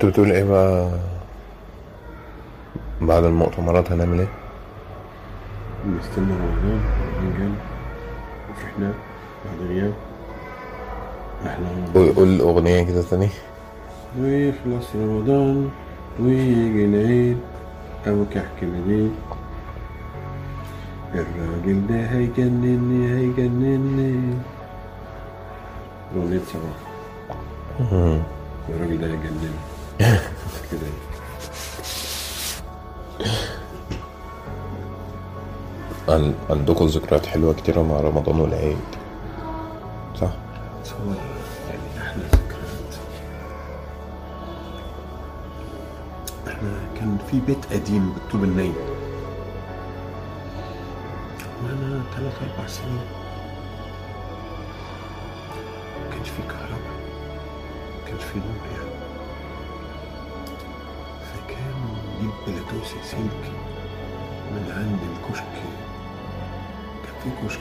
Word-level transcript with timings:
كنت 0.00 0.10
بتقول 0.10 0.32
إيه 0.32 0.44
بقى؟ 0.44 0.90
بعد 3.00 3.24
المؤتمرات 3.24 3.92
هنعمل 3.92 4.18
إيه؟ 4.18 4.28
نستنى 5.86 6.32
رمضان 6.32 6.80
ونجل 7.18 7.52
وفرحنا 8.50 8.92
بعد 9.44 9.68
غياب 9.68 9.92
إحنا 11.46 11.68
قول 11.94 12.28
الأغنية 12.28 12.82
كده 12.82 13.02
تاني. 13.02 13.28
ويخلص 14.20 14.86
رمضان 14.94 15.70
ويجي 16.20 16.84
العيد. 16.84 17.38
أو 18.06 18.24
كحك 18.34 18.62
مدين 18.62 19.14
الراجل 21.14 21.86
ده 21.86 22.06
هيجنني 22.06 23.12
هيجنني. 23.14 24.34
أغنية 26.16 26.40
صباح. 26.52 26.78
الراجل 28.68 29.00
ده 29.00 29.06
هيجنني. 29.06 29.50
عن- 36.08 36.34
عندكم 36.50 36.86
ذكريات 36.86 37.26
حلوة 37.26 37.54
كتيرة 37.54 37.82
مع 37.82 38.00
رمضان 38.00 38.40
والعيد. 38.40 38.78
صح؟ 40.20 40.30
يعني 41.68 42.08
أحلى 42.08 42.22
ذكريات 42.22 42.94
إحنا 46.48 46.70
كان 46.98 47.18
في 47.30 47.40
بيت 47.40 47.72
قديم 47.72 48.12
بالطوب 48.12 48.44
النايم 48.44 48.74
وأنا 51.64 52.02
ثلاث 52.16 52.34
أربع 52.42 52.66
سنين. 52.68 53.00
ما 56.04 56.10
كانش 56.14 56.28
في 56.28 56.42
كهرباء. 56.48 56.96
ما 57.98 58.08
كانش 58.08 58.22
في 58.22 58.38
نور 58.38 58.66
يعني. 58.72 59.09
فكان 62.20 62.28
يجيب 62.28 62.30
بلاتوسي 62.46 62.96
سلك 63.10 63.52
من 64.52 64.72
عند 64.76 64.98
الكشك. 65.10 65.44
كان 67.04 67.14
في 67.22 67.46
كشك. 67.46 67.60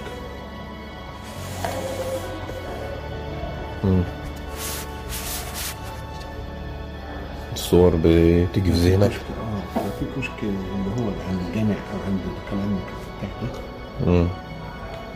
الصور 7.53 7.93
بتيجي 8.03 8.71
في 8.73 8.89
ذهنك؟ 8.89 9.09
كشك 9.09 9.21
آه 9.75 9.89
في 9.99 10.05
كشك 10.21 10.43
اللي 10.43 11.01
هو 11.01 11.09
عند 11.29 11.39
الجامع 11.49 11.75
أو 11.93 11.99
عند 12.07 12.19
كان 12.51 12.59
عند 12.59 12.79
تحت 13.21 13.61
مم. 14.07 14.27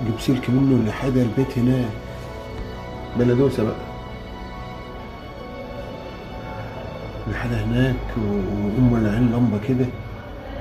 جيب 0.06 0.20
سلك 0.20 0.50
منه 0.50 0.88
لحد 0.90 1.18
البيت 1.18 1.58
هناك. 1.58 1.90
بلدوسة 3.18 3.64
بقى. 3.64 3.76
لحد 7.44 7.54
هناك 7.54 8.18
وهم 8.18 8.96
العين 8.96 9.32
لمبه 9.32 9.60
كده 9.68 9.86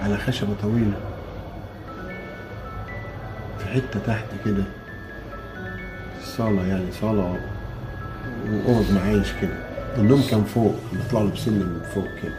على 0.02 0.16
خشبة 0.16 0.54
طويلة 0.62 1.00
في 3.58 3.66
حتة 3.66 4.00
تحت 4.06 4.24
كده. 4.44 4.64
الصاله 6.22 6.66
يعني 6.66 6.92
صالة 7.00 7.38
وأوض 8.46 8.86
معايش 8.94 9.32
كده. 9.40 9.54
النوم 9.98 10.22
كان 10.30 10.44
فوق 10.44 10.74
بيطلع 10.92 11.20
له 11.20 11.30
بسلم 11.30 11.54
من 11.54 11.82
فوق 11.94 12.08
كده. 12.22 12.34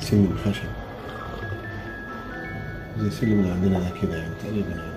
سلم 0.00 0.36
خشب 0.44 0.68
زي 2.98 3.10
سلم 3.10 3.40
اللي 3.40 3.52
عندنا 3.52 3.78
ده 3.78 3.90
كده 4.02 4.16
يعني 4.16 4.34
تقريبا 4.44 4.68
يعني. 4.70 4.94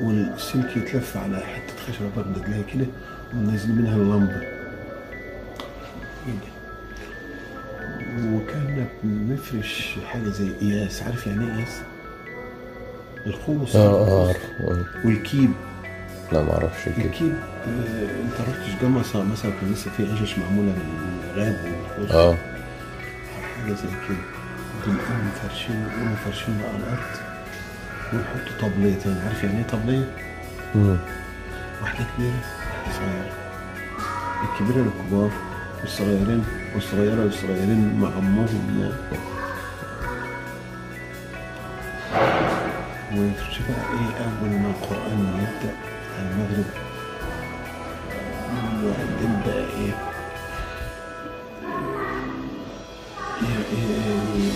والسلك 0.00 0.76
يتلف 0.76 1.16
على 1.16 1.36
حتة 1.36 1.92
خشبة 1.92 2.08
برضه 2.16 2.42
تلاقي 2.42 2.62
كده. 2.74 2.86
ونازل 3.34 3.72
منها 3.72 3.96
اللمبة. 3.96 4.40
كده. 6.26 6.52
وكنا 8.32 8.86
بنفرش 9.02 9.94
حاجة 10.06 10.28
زي 10.28 10.50
قياس 10.60 11.02
عارف 11.02 11.26
يعني 11.26 11.44
إيه 11.48 11.56
قياس؟ 11.56 11.80
الخوص 13.26 13.76
آه 13.76 14.30
آه. 14.30 14.34
والكيب. 15.04 15.50
لا 16.32 16.42
ما 16.42 16.52
أعرفش 16.52 16.86
الكيب. 16.86 17.34
آه، 17.66 18.20
أنت 18.22 18.40
رحتش 18.48 18.82
جمصة 18.82 19.22
مثلا 19.24 19.50
كان 19.60 19.72
لسه 19.72 19.90
في 19.96 20.12
عشش 20.12 20.38
معمولة 20.38 20.72
بالغاب 21.34 21.56
والخوص. 21.98 22.14
آه. 22.14 22.34
حاجة 23.62 23.72
زي 23.74 23.88
كده. 24.08 24.16
بنقوم 24.86 25.30
فرشين 25.42 25.82
نقوم 25.84 26.14
فرشين 26.24 26.54
على 26.68 26.76
الأرض 26.76 27.06
ونحط 28.12 28.60
طبليتين 28.60 29.18
عارف 29.26 29.44
يعني 29.44 29.58
إيه 29.58 29.64
طبلية؟ 29.66 30.10
واحدة 31.82 32.04
كبيرة. 32.16 32.57
واحدة 32.88 32.98
صغيرة 32.98 33.32
الكبيرة 34.42 34.84
للكبار 34.84 35.30
والصغيرين 35.80 36.44
والصغيرة 36.74 37.14
للصغيرين 37.24 38.00
مع 38.00 38.08
أمهم 38.08 38.80
يعني. 38.80 38.94
بقى 43.68 43.84
إيه 43.92 44.24
أول 44.24 44.50
ما 44.50 44.70
القرآن 44.70 45.18
يبدأ 45.42 45.74
المغرب 46.20 46.64
إيه 49.78 49.94
إيه 53.42 53.64
إيه 53.72 53.96
إيه 54.34 54.52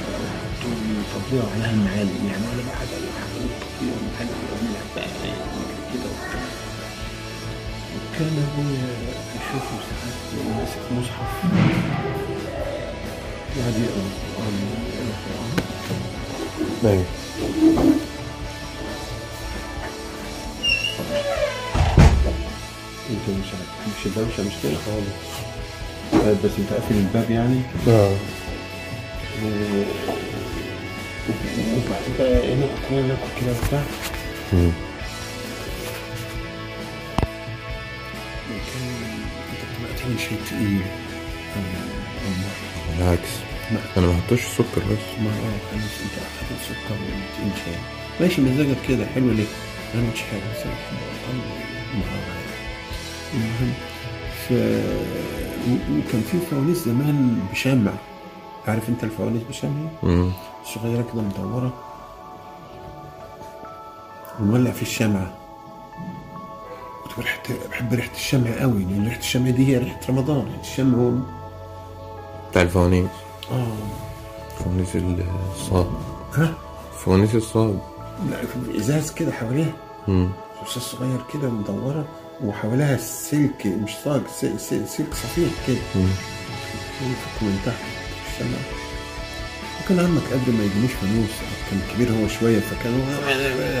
بقى 0.00 0.20
يحطوا 0.30 1.20
طبيعة 1.30 1.50
عليها 1.54 1.70
المعالم 1.70 2.26
يعني 2.30 2.42
ولا 2.52 2.62
بقى 2.66 2.76
حاجة 2.76 2.94
ولا 2.96 3.12
حاجة 3.20 3.48
طبيعة 3.80 3.94
ولا 3.96 4.18
حاجة 4.18 4.28
ولا 4.28 4.80
بقى 4.96 5.08
كده 5.92 6.04
وبتاع 6.10 6.69
وكان 8.20 8.44
أبويا 8.52 8.88
يشوفه 9.36 9.76
ساعات 9.88 10.56
ماسك 10.56 10.92
مصحف. 10.92 11.32
قاعد 13.58 13.74
يقرا 13.74 14.04
يقرا 14.30 14.50
القرآن 15.10 16.90
أيوه. 16.90 17.04
أنت 23.10 23.38
مش 23.40 23.46
مش 24.00 24.06
الدوشة 24.06 24.42
مش 24.42 24.52
كده 24.62 24.72
خالص. 24.86 25.16
آه، 26.26 26.32
بس 26.44 26.50
أنت 26.58 26.72
قافل 26.72 26.94
الباب 26.94 27.30
يعني؟ 27.30 27.60
آه. 27.88 28.10
و- 29.44 29.84
وبعد 31.76 32.02
بقى 32.18 32.54
هنا 32.54 32.66
ناكل 32.90 33.40
كده 33.40 33.52
وبتاع. 33.62 33.82
بالعكس 42.98 43.28
أنا 43.96 44.06
ما 44.06 44.14
حطيتش 44.14 44.42
سكر 44.44 44.80
بس 44.90 45.06
ما 45.22 45.30
آه 45.30 45.58
خلاص 45.70 45.94
انت 46.04 46.16
حاطط 46.38 46.60
سكر 46.68 46.94
وتقيل 46.94 47.78
ماشي 48.20 48.40
مزاجك 48.40 48.76
كده 48.88 49.06
حلو 49.14 49.30
ليه؟ 49.32 49.44
أنا 49.94 50.02
مش 50.12 50.20
حاجة 50.20 50.40
بس 50.40 50.66
المهم 53.34 53.72
ف 54.48 54.52
وكان 55.98 56.22
في 56.30 56.38
فوانيس 56.50 56.78
زمان 56.84 57.40
بشمع 57.52 57.92
عارف 58.68 58.88
انت 58.88 59.04
الفوانيس 59.04 59.42
بشمع؟ 59.42 59.70
مم. 60.02 60.30
صغيرة 60.74 61.04
كده 61.12 61.22
مدورة 61.22 61.72
ونولع 64.40 64.70
في 64.70 64.82
الشمعة 64.82 65.32
كنت 67.16 67.18
بريحة 67.18 67.68
بحب 67.70 67.92
ريحة 67.94 68.14
الشمع 68.14 68.50
قوي 68.60 68.84
لأن 68.84 69.04
ريحة 69.04 69.18
الشمع 69.18 69.50
دي 69.50 69.68
هي 69.68 69.78
ريحة 69.78 70.00
رمضان 70.08 70.46
ريحة 70.46 70.60
الشمع 70.60 70.98
هو 70.98 71.10
بتاع 72.50 72.62
الفوانيس 72.62 73.08
آه 73.52 73.66
فوانيس 74.58 74.96
الصاج 74.96 75.86
ها 76.34 76.54
فوانيس 77.04 77.34
الصاج 77.34 77.74
لا 78.30 78.36
في 78.36 78.78
ازاز 78.78 79.10
كده 79.12 79.32
حواليها 79.32 79.72
مم. 80.08 80.28
ازاز 80.62 80.80
صغير 80.82 81.20
كده 81.34 81.48
مدورة 81.50 82.04
وحواليها 82.44 82.96
سلك 82.96 83.66
مش 83.66 83.90
صاج 84.04 84.20
سلك 84.86 85.14
صفيح 85.14 85.50
كده. 85.66 85.76
ينفك 87.02 87.42
من 87.42 87.60
تحت 87.66 87.84
الشمع 88.32 88.58
وكان 89.84 89.98
عمك 90.00 90.22
قبل 90.32 90.52
ما 90.58 90.64
يجيبوش 90.64 90.92
فانوس 90.92 91.30
كان 91.70 91.80
كبير 91.94 92.08
هو 92.12 92.28
شوية 92.28 92.60
فكانوا 92.60 93.04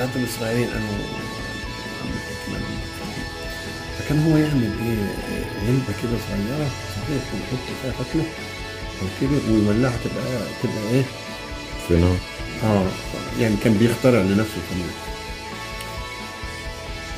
هاتوا 0.02 0.20
صغيرين 0.40 0.66
كمان 0.68 1.00
فكان 4.10 4.22
هو 4.22 4.36
يعمل 4.36 4.62
إيه؟ 4.82 5.14
علبة 5.66 5.94
كده 6.02 6.18
صغيرة 6.28 6.70
صحيح 6.96 7.22
ويحط 7.34 7.66
فيها 7.82 7.92
فتلة 7.92 8.22
أو 9.02 9.06
كده 9.20 9.54
ويولعها 9.54 9.98
تبقى 10.04 10.40
تبقى 10.62 10.90
إيه؟ 10.92 11.02
في 11.88 11.94
نار 11.96 12.16
آه 12.64 12.86
يعني 13.40 13.56
كان 13.64 13.74
بيخترع 13.74 14.20
لنفسه 14.20 14.56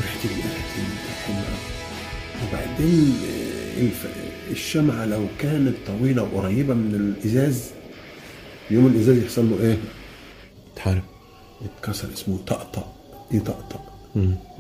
ريحة 0.01 0.25
القرد 0.25 0.53
حلوة 1.27 1.39
أوي. 1.39 2.49
وبعدين 2.49 3.17
آه، 3.27 4.51
الشمعة 4.51 5.05
لو 5.05 5.27
كانت 5.39 5.75
طويلة 5.87 6.23
وقريبة 6.23 6.75
من 6.75 6.95
الإزاز 6.95 7.71
يوم 8.71 8.87
الإزاز 8.87 9.17
يحصل 9.19 9.51
له 9.51 9.61
إيه؟ 9.63 9.79
اتحرق. 10.75 11.03
يتكسر 11.63 12.09
اسمه 12.15 12.39
طقطق. 12.47 12.95
يطقطق 13.33 13.92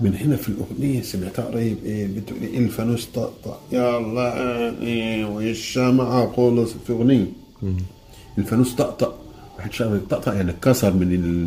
من 0.00 0.14
هنا 0.20 0.36
في 0.36 0.48
الأغنية 0.48 1.02
سمعتها 1.02 1.44
قريب 1.44 1.76
إيه 1.84 2.06
بتقول 2.06 2.42
إيه 2.42 2.58
الفانوس 2.58 3.06
طقطق 3.06 3.60
يلا 3.72 4.80
إيه 4.82 5.24
والشمعة 5.24 6.32
خلص 6.36 6.72
في 6.86 6.92
أغنية. 6.92 7.26
الفانوس 8.38 8.74
طقطق 8.74 9.18
واحد 9.56 9.72
شغل 9.72 10.00
طقطق 10.10 10.34
يعني 10.34 10.50
اتكسر 10.50 10.92
من 10.94 11.12
ال 11.12 11.46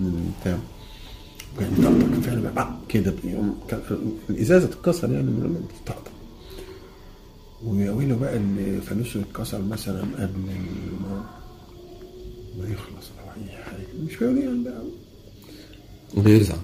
من 0.00 0.32
البتاع. 0.36 0.58
يعني 1.60 1.76
طقطق 1.76 2.20
فعلا 2.20 2.76
كده 2.88 3.14
الإزازة 4.30 4.66
تتكسر 4.66 5.12
يعني 5.12 5.26
من 5.26 5.40
لما 5.42 5.58
بتطقطق 5.82 6.10
ويا 7.66 7.90
ويله 7.90 8.16
بقى 8.16 8.36
الفانوس 8.36 9.16
اتكسر 9.16 9.62
مثلا 9.62 10.00
قبل 10.00 10.40
ما 12.58 12.64
يخلص 12.68 13.06
أو 13.24 13.42
أي 13.42 13.48
حاجة. 13.64 13.86
مش 14.06 14.14
فاهم 14.14 14.38
يعني 14.38 14.64
بقى. 14.64 14.82
بيزعل 16.24 16.58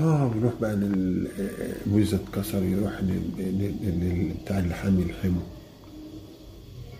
آه 0.00 0.28
بيروح 0.28 0.52
بقى 0.60 0.76
للموزة 0.76 2.16
اتكسر 2.16 2.62
يروح 2.62 3.00
لل- 3.02 4.32
بتاع 4.44 4.58
اللحام 4.58 5.00
يلحمه. 5.00 5.42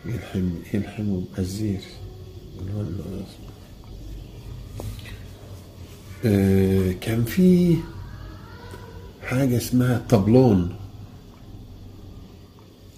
يلحم 0.07 0.49
يلحمه 0.75 1.23
بأزير. 1.37 1.81
اللي 2.61 3.25
آه 6.25 6.93
كان 7.01 7.25
في 7.25 7.77
حاجة 9.23 9.57
اسمها 9.57 10.07
طبلون. 10.09 10.77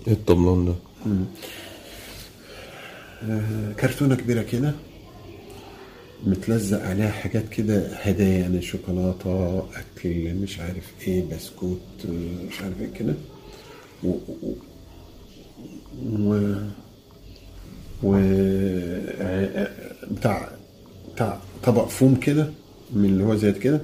إيه 0.06 0.12
الطبلون 0.12 0.64
ده؟ 0.66 0.74
آه، 3.28 3.72
كرتونة 3.72 4.14
كبيرة 4.14 4.42
كده. 4.42 4.74
متلزق 6.26 6.82
عليها 6.82 7.10
حاجات 7.10 7.48
كده 7.48 7.88
هدايا 7.94 8.38
يعني 8.38 8.62
شوكولاتة 8.62 9.58
أكل 9.58 10.34
مش 10.34 10.60
عارف 10.60 10.84
إيه 11.08 11.24
بسكوت 11.32 11.80
مش 12.48 12.60
عارف 12.60 12.80
إيه 12.80 12.92
كده. 12.98 13.14
و, 14.04 14.08
و, 16.08 16.54
و, 18.02 18.16
بتاع 20.10 20.48
بتاع 21.14 21.40
طبق 21.62 21.88
فوم 21.88 22.14
كده 22.14 22.50
من 22.92 23.04
اللي 23.04 23.24
هو 23.24 23.34
زي 23.36 23.52
كده 23.52 23.80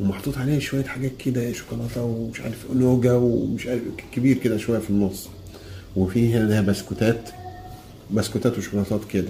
ومحطوط 0.00 0.38
عليه 0.38 0.58
شوية 0.58 0.84
حاجات 0.84 1.12
كده 1.18 1.52
شوكولاتة 1.52 2.02
ومش 2.04 2.40
عارف 2.40 2.66
نوجا 2.74 3.12
ومش 3.12 3.66
عارف 3.66 3.82
كبير 4.12 4.36
كده 4.38 4.56
شوية 4.56 4.78
في 4.78 4.90
النص. 4.90 5.28
وفي 5.96 6.34
هنا 6.34 6.60
بسكوتات 6.60 7.30
بسكوتات 8.10 8.58
وشوكولاتات 8.58 9.00
كده. 9.12 9.28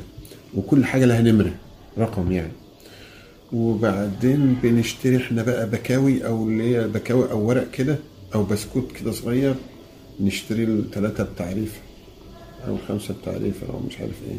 وكل 0.56 0.85
حاجة 0.85 1.05
لها 1.05 1.21
نمرة. 1.21 1.55
رقم 1.99 2.33
يعني. 2.33 2.53
وبعدين 3.53 4.57
بنشتري 4.63 5.17
إحنا 5.17 5.43
بقى 5.43 5.71
بكاوي 5.71 6.27
أو 6.27 6.49
اللي 6.49 6.77
هي 6.77 6.89
بكاوي 6.89 7.31
أو 7.31 7.49
ورق 7.49 7.71
كده 7.71 7.99
أو 8.35 8.45
بسكوت 8.45 8.93
كده 8.93 9.13
صغير 9.13 9.55
نشتري 10.21 10.65
الثلاثه 10.65 11.25
بتعريف 11.25 11.81
أو 12.69 12.77
خمسة 12.89 13.15
بتعريف 13.23 13.65
أو 13.65 13.79
مش 13.89 13.99
عارف 14.01 14.15
إيه. 14.31 14.37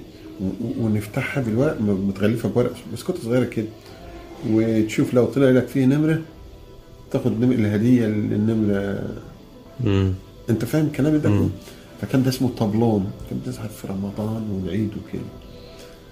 ونفتحها 0.79 1.43
بالورق 1.43 1.81
م- 1.81 2.07
متغلفة 2.07 2.49
بورق 2.49 2.73
بسكوت 2.93 3.17
صغيرة 3.17 3.45
كده. 3.45 3.65
وتشوف 4.49 5.13
لو 5.13 5.25
طلع 5.25 5.49
لك 5.49 5.67
فيه 5.67 5.85
نمرة 5.85 6.21
تاخد 7.11 7.39
نمرة 7.39 7.55
الهدية 7.55 8.05
النمره 8.05 9.03
مم. 9.83 10.13
أنت 10.49 10.65
فاهم 10.65 10.85
الكلام 10.85 11.17
ده؟ 11.17 11.47
فكان 12.01 12.23
ده 12.23 12.29
اسمه 12.29 12.49
طبلون. 12.49 13.11
كان 13.29 13.39
بيظهر 13.45 13.67
في 13.69 13.87
رمضان 13.87 14.49
والعيد 14.51 14.89
وكده. 14.89 15.21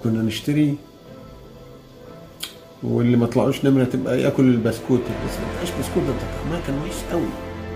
كنا 0.03 0.21
نشتري 0.23 0.75
واللي 2.83 3.17
ما 3.17 3.25
طلعوش 3.25 3.65
نمرة 3.65 3.83
تبقى 3.83 4.21
ياكل 4.21 4.43
البسكوت. 4.43 4.99
بس 5.01 5.33
ما 5.39 5.45
تبقاش 5.53 5.69
بسكوت 5.79 6.03
ده 6.03 6.13
طعمها 6.43 6.61
كان 6.67 6.75
وحش 6.77 6.95
قوي. 7.11 7.27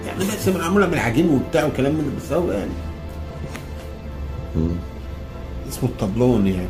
يعني 0.07 0.19
بس 0.19 0.47
معموله 0.47 0.87
من 0.87 0.93
العجين 0.93 1.29
وبتاع 1.29 1.65
وكلام 1.65 1.91
من 1.93 2.19
بس 2.23 2.31
هو 2.33 2.51
يعني. 2.51 2.71
اسمه 5.69 5.89
الطبلون 5.89 6.47
يعني. 6.47 6.67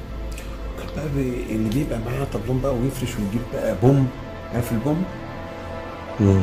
كان 0.78 0.88
بقى 0.96 1.06
بي- 1.16 1.44
اللي 1.56 1.70
بيبقى 1.70 2.00
معاه 2.00 2.28
طبلون 2.34 2.60
بقى 2.64 2.74
ويفرش 2.76 3.10
ويجيب 3.10 3.42
بقى 3.54 3.76
بوم. 3.82 4.08
عارف 4.54 4.72
البوم؟ 4.72 5.04
مم. 6.20 6.42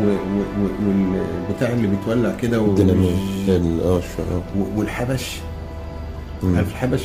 و- 0.00 0.02
و- 0.02 0.86
والبتاع 0.86 1.68
اللي 1.72 1.86
بيتولع 1.86 2.34
كده 2.42 2.60
و- 2.60 2.64
الديناميت. 2.66 3.12
آه 3.82 4.00
و- 4.58 4.78
والحبش. 4.78 5.36
عارف 6.44 6.68
الحبش؟ 6.70 7.00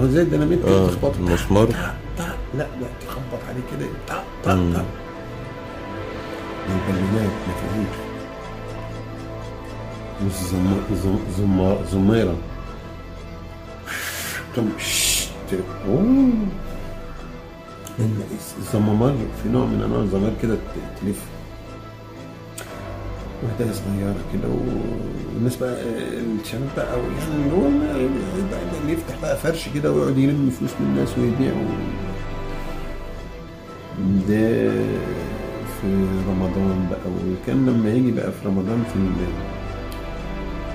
هو 0.00 0.06
زي 0.06 0.22
الديناميت 0.22 0.58
كده 0.62 0.84
آه، 0.84 0.86
تخبطه 0.88 1.18
المسمار. 1.18 1.68
لا 2.54 2.66
لا 2.80 2.86
تخبط 3.06 3.40
عليه 3.48 3.60
كده 3.70 3.86
طع 4.08 4.22
طع 4.44 4.54
مم. 4.54 4.72
طع 4.74 4.82
والبالونات 6.68 7.30
مفاهيم 7.48 7.86
والزميرة 11.30 12.36
تم 14.56 14.68
أوه. 15.88 16.30
الزمامار 18.58 19.14
في 19.42 19.48
نوع 19.48 19.64
من 19.66 19.82
أنواع 19.82 20.02
الزمامار 20.02 20.32
كده 20.42 20.56
تلف. 21.00 21.18
وهدايا 23.42 23.72
صغيرة 23.72 24.14
كده 24.32 24.48
والناس 25.34 25.56
بقى 25.56 25.82
الشباب 26.42 26.68
بقى 26.76 26.86
يعني 26.98 27.34
اللي 27.44 27.52
هو 27.52 27.68
ما- 27.68 27.96
اللي 28.82 28.92
يفتح 28.92 29.20
بقى 29.22 29.36
فرش 29.36 29.68
كده 29.74 29.92
ويقعد 29.92 30.18
يلم 30.18 30.50
فلوس 30.58 30.70
من 30.80 30.86
الناس 30.86 31.18
ويبيع 31.18 31.52
و- 31.52 32.09
ده 34.30 34.70
في 35.80 36.06
رمضان 36.28 36.86
بقى 36.90 37.00
وكان 37.32 37.66
لما 37.66 37.90
يجي 37.90 38.12
بقى 38.12 38.32
في 38.32 38.48
رمضان 38.48 38.82
في 38.92 38.98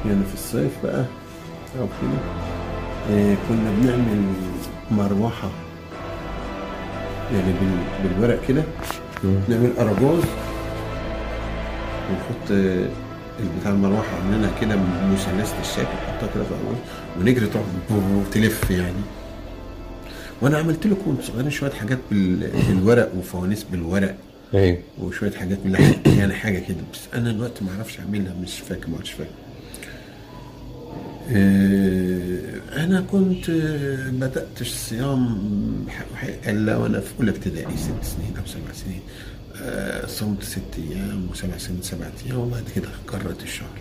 يعني 0.10 0.24
في 0.24 0.34
الصيف 0.34 0.72
بقى 0.84 1.06
أو 1.80 1.86
كده 2.02 2.20
آه، 3.12 3.36
كنا 3.50 3.72
بنعمل 3.82 4.22
مروحة 4.92 5.50
يعني 7.34 7.54
بال- 7.54 8.10
بالورق 8.10 8.46
كده 8.48 8.64
نعمل 9.50 9.72
أراجوز 9.80 10.24
ونحط 12.10 12.52
البتاع 13.40 13.72
المروحة 13.72 14.16
عاملينها 14.24 14.50
كده 14.62 14.76
مثلثة 15.14 15.60
الشكل 15.62 15.82
نحطها 16.08 16.30
كده 16.36 16.44
في 16.44 16.50
ونجري 17.20 17.46
تقعد 17.48 17.66
تلف 18.32 18.72
يعني. 18.72 18.94
وأنا 20.42 20.58
عملت 20.58 20.88
لكم 20.88 21.08
وانتوا 21.10 21.26
صغيرين 21.26 21.52
شوية 21.52 21.72
حاجات 21.72 21.98
بال- 22.12 22.52
بالورق 22.68 23.16
وفوانيس 23.16 23.64
بالورق. 23.64 24.16
أيوه. 24.54 24.78
وشوية 25.02 25.32
حاجات 25.32 25.58
باللحم 25.64 25.94
يعني 26.20 26.34
حاجة 26.34 26.60
كده. 26.60 26.78
بس 26.94 27.00
أنا 27.14 27.32
دلوقتي 27.32 27.64
ما 27.64 27.72
أعرفش 27.72 28.00
أعملها 28.00 28.34
مش 28.34 28.60
فاكر 28.60 28.90
ما 28.90 28.98
عادش 28.98 29.12
فاكر. 29.12 29.30
آه، 31.32 32.40
أنا 32.84 33.02
كنت 33.02 33.50
آه، 33.50 34.10
بدأت 34.10 34.62
الصيام 34.62 35.40
إلا 36.48 36.78
وأنا 36.78 37.00
في 37.00 37.12
أولى 37.20 37.32
ابتدائي 37.32 37.78
ست 37.78 38.04
سنين 38.16 38.38
أو 38.38 38.46
سبع 38.46 38.74
سنين. 38.74 39.00
آه، 39.62 40.06
صمت 40.08 40.44
ست 40.44 40.62
أيام 40.78 41.28
وسبع 41.32 41.58
سنين 41.58 41.82
سبعة 41.82 42.12
أيام 42.26 42.38
وبعد 42.40 42.64
كده 42.76 42.88
قررت 43.08 43.44
الشهر 43.44 43.80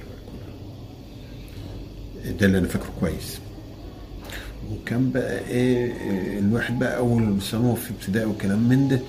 ده 2.41 2.47
اللي 2.47 2.59
أنا 2.59 2.69
فاكره 2.69 2.93
كويس. 3.01 3.39
وكان 4.73 5.11
بقى 5.11 5.39
إيه 5.49 5.93
آه، 5.93 6.39
الواحد 6.39 6.79
بقى 6.79 6.97
أول 6.97 7.23
ما 7.23 7.75
في 7.75 7.91
ابتدائي 7.91 8.27
وكلام 8.27 8.69
من 8.69 8.89
ده 8.89 9.01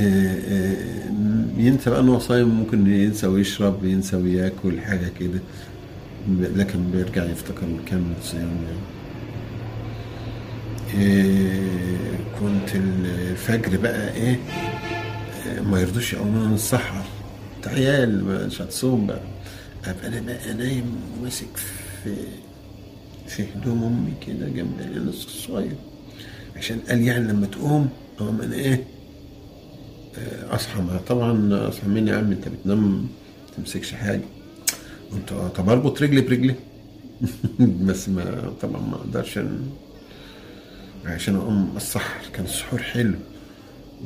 آه، 0.00 0.38
آه، 0.48 0.76
ينسى 1.60 1.90
بقى 1.90 2.00
إن 2.00 2.08
هو 2.08 2.18
صايم 2.18 2.48
ممكن 2.48 2.86
ينسى 2.86 3.26
ويشرب 3.26 3.84
ينسى 3.84 4.16
وياكل 4.16 4.80
حاجة 4.80 5.08
كده. 5.20 5.40
لكن 6.56 6.90
بيرجع 6.90 7.24
يفتكر 7.24 7.66
ويكمل 7.66 8.14
صيام 8.22 8.42
يعني. 8.66 8.78
إيه 10.94 11.60
كنت 12.40 12.74
الفجر 12.74 13.76
بقى 13.76 14.14
إيه 14.14 14.38
ما 15.62 15.80
يرضوش 15.80 16.12
يقومونا 16.12 16.48
من 16.48 16.54
السحر. 16.54 17.04
انت 17.56 17.68
عيال 17.68 18.24
مش 18.46 18.62
هتصوم 18.62 19.06
بقى. 19.06 19.20
أبقى 19.84 20.06
أنا 20.08 20.20
بقى 20.20 20.54
نايم 20.54 20.96
ماسك 21.22 21.56
في 21.56 22.14
في 23.28 23.44
هدوم 23.54 23.82
أمي 23.84 24.12
كده 24.26 24.48
جنب 24.48 24.80
أنا 24.80 25.08
الصغير. 25.10 25.76
عشان 26.56 26.78
قال 26.88 27.02
يعني 27.02 27.28
لما 27.28 27.46
تقوم 27.46 27.88
اقوم 28.20 28.40
أنا 28.42 28.54
إيه 28.54 28.84
آه، 30.18 30.54
أصحى. 30.54 30.80
ما 30.82 31.00
طبعا 31.08 31.68
اصحى 31.68 31.88
مني 31.88 32.10
يا 32.10 32.16
عم 32.16 32.32
أنت 32.32 32.48
بتنام 32.48 32.92
ما 32.92 33.06
تمسكش 33.56 33.92
حاجة. 33.92 34.22
قلت 35.12 35.32
آه 35.32 35.48
طب 35.48 35.68
أربط 35.70 36.02
رجلي 36.02 36.20
برجلي. 36.20 36.54
بس 37.86 38.08
ما 38.08 38.52
طبعا 38.62 38.80
ما 38.80 38.94
أقدرش 38.94 39.38
عشان 41.04 41.36
أقوم 41.36 41.72
السحر 41.76 42.20
كان 42.32 42.44
السحور 42.44 42.82
حلو 42.82 43.14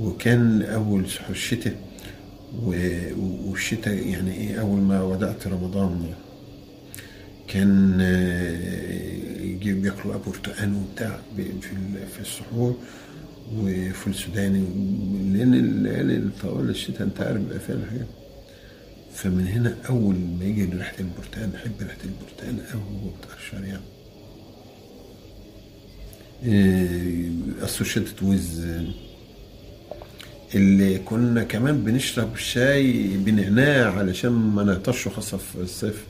وكان 0.00 0.62
أول 0.62 1.10
سحور 1.10 1.30
الشتاء 1.30 1.74
و- 2.66 3.50
والشتاء 3.50 3.94
يعني 4.08 4.34
إيه 4.34 4.60
أول 4.60 4.80
ما 4.80 5.08
بدأت 5.08 5.46
رمضان 5.46 6.00
يعني. 6.02 6.14
كان 7.50 7.98
آه، 8.00 9.40
يجي 9.42 9.72
بياكلوا 9.72 10.14
بقى 10.14 10.20
برتقال 10.26 10.74
وبتاع 10.74 11.20
في 11.36 11.42
ال- 11.72 12.06
في 12.14 12.20
السحور 12.20 12.76
وفول 13.54 14.14
سوداني 14.14 14.58
لأن 15.38 15.54
الليالي 15.54 16.16
الطوال 16.16 16.70
الشتاء 16.70 17.02
أنت 17.02 17.20
عارف 17.20 17.40
بقى 17.42 17.58
فيها 17.58 17.74
الحاجات. 17.76 18.06
فمن 19.14 19.46
هنا 19.46 19.76
أول 19.88 20.14
ما 20.14 20.44
يجي 20.44 20.64
ريحة 20.64 20.94
البرتقال 21.00 21.54
احب 21.56 21.72
ريحة 21.80 21.96
البرتقال 22.04 22.70
قوي 22.72 22.82
وهو 22.82 23.10
بتقشر 23.20 23.64
يعني 23.64 23.82
اسوشيتد 27.64 28.22
ويز 28.22 28.66
اللي 30.54 30.98
كنا 30.98 31.44
كمان 31.44 31.84
بنشرب 31.84 32.36
شاي 32.36 33.16
بنعناع 33.16 33.92
علشان 33.98 34.32
ما 34.32 34.62
نعطش 34.64 35.08
خاصة 35.08 35.36
في 35.36 35.56
الصيف. 35.60 36.04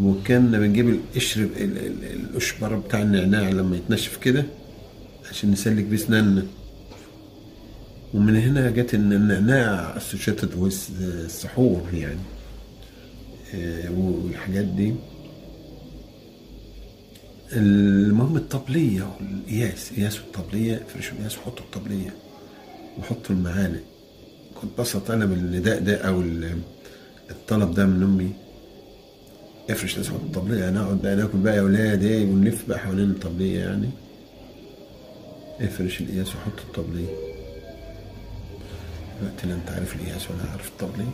وكنا 0.00 0.58
بنجيب 0.58 0.88
القشر 0.88 1.40
ال- 1.42 1.78
ال- 1.78 2.20
القشبر 2.30 2.76
بتاع 2.76 3.02
النعناع 3.02 3.48
لما 3.50 3.76
يتنشف 3.76 4.16
كده 4.16 4.44
عشان 5.30 5.50
نسلك 5.50 5.84
بيه 5.84 5.96
اسناننا 5.96 6.46
ومن 8.14 8.36
هنا 8.36 8.70
جت 8.70 8.94
إن 8.94 9.12
النعناع 9.12 9.96
اسوشيتد 9.96 10.54
ويز 10.54 10.88
السحور 11.00 11.82
يعني. 11.92 12.18
آه، 13.54 13.90
والحاجات 13.90 14.64
دي. 14.64 14.94
المهم 17.52 18.36
الطبلية 18.36 19.02
والقياس 19.20 19.92
قياس 19.92 20.18
الطبلية 20.18 20.82
فرشوا 20.94 21.12
القياس 21.16 21.38
وحطوا 21.38 21.64
الطبلية. 21.64 22.14
وحطوا 22.98 23.36
المعالق 23.36 23.80
كنت 24.60 24.70
بسط 24.80 25.10
أنا 25.10 25.24
بالنداء 25.24 25.80
ده 25.80 25.96
أو 25.96 26.20
ال- 26.20 26.58
الطلب 27.30 27.74
ده 27.74 27.86
من 27.86 28.02
أمي 28.02 28.30
افرش 29.70 29.96
ناس 29.98 30.08
الطبلية. 30.08 30.70
نقعد 30.70 31.02
بقى 31.02 31.16
ناكل 31.16 31.38
بقى 31.38 31.56
يا 31.56 31.62
ولاد 31.62 32.02
إيه 32.04 32.24
ونلف 32.24 32.68
بقى 32.68 32.78
حوالين 32.78 33.10
الطبلية 33.10 33.58
يعني. 33.60 33.88
افرش 35.60 36.00
القياس 36.00 36.28
وحط 36.28 36.58
الطبلية. 36.66 37.06
دلوقتي 39.20 39.46
لا 39.46 39.54
أنت 39.54 39.70
عارف 39.70 39.96
القياس 39.96 40.30
ولا 40.30 40.50
عارف 40.50 40.68
الطبلية. 40.68 41.10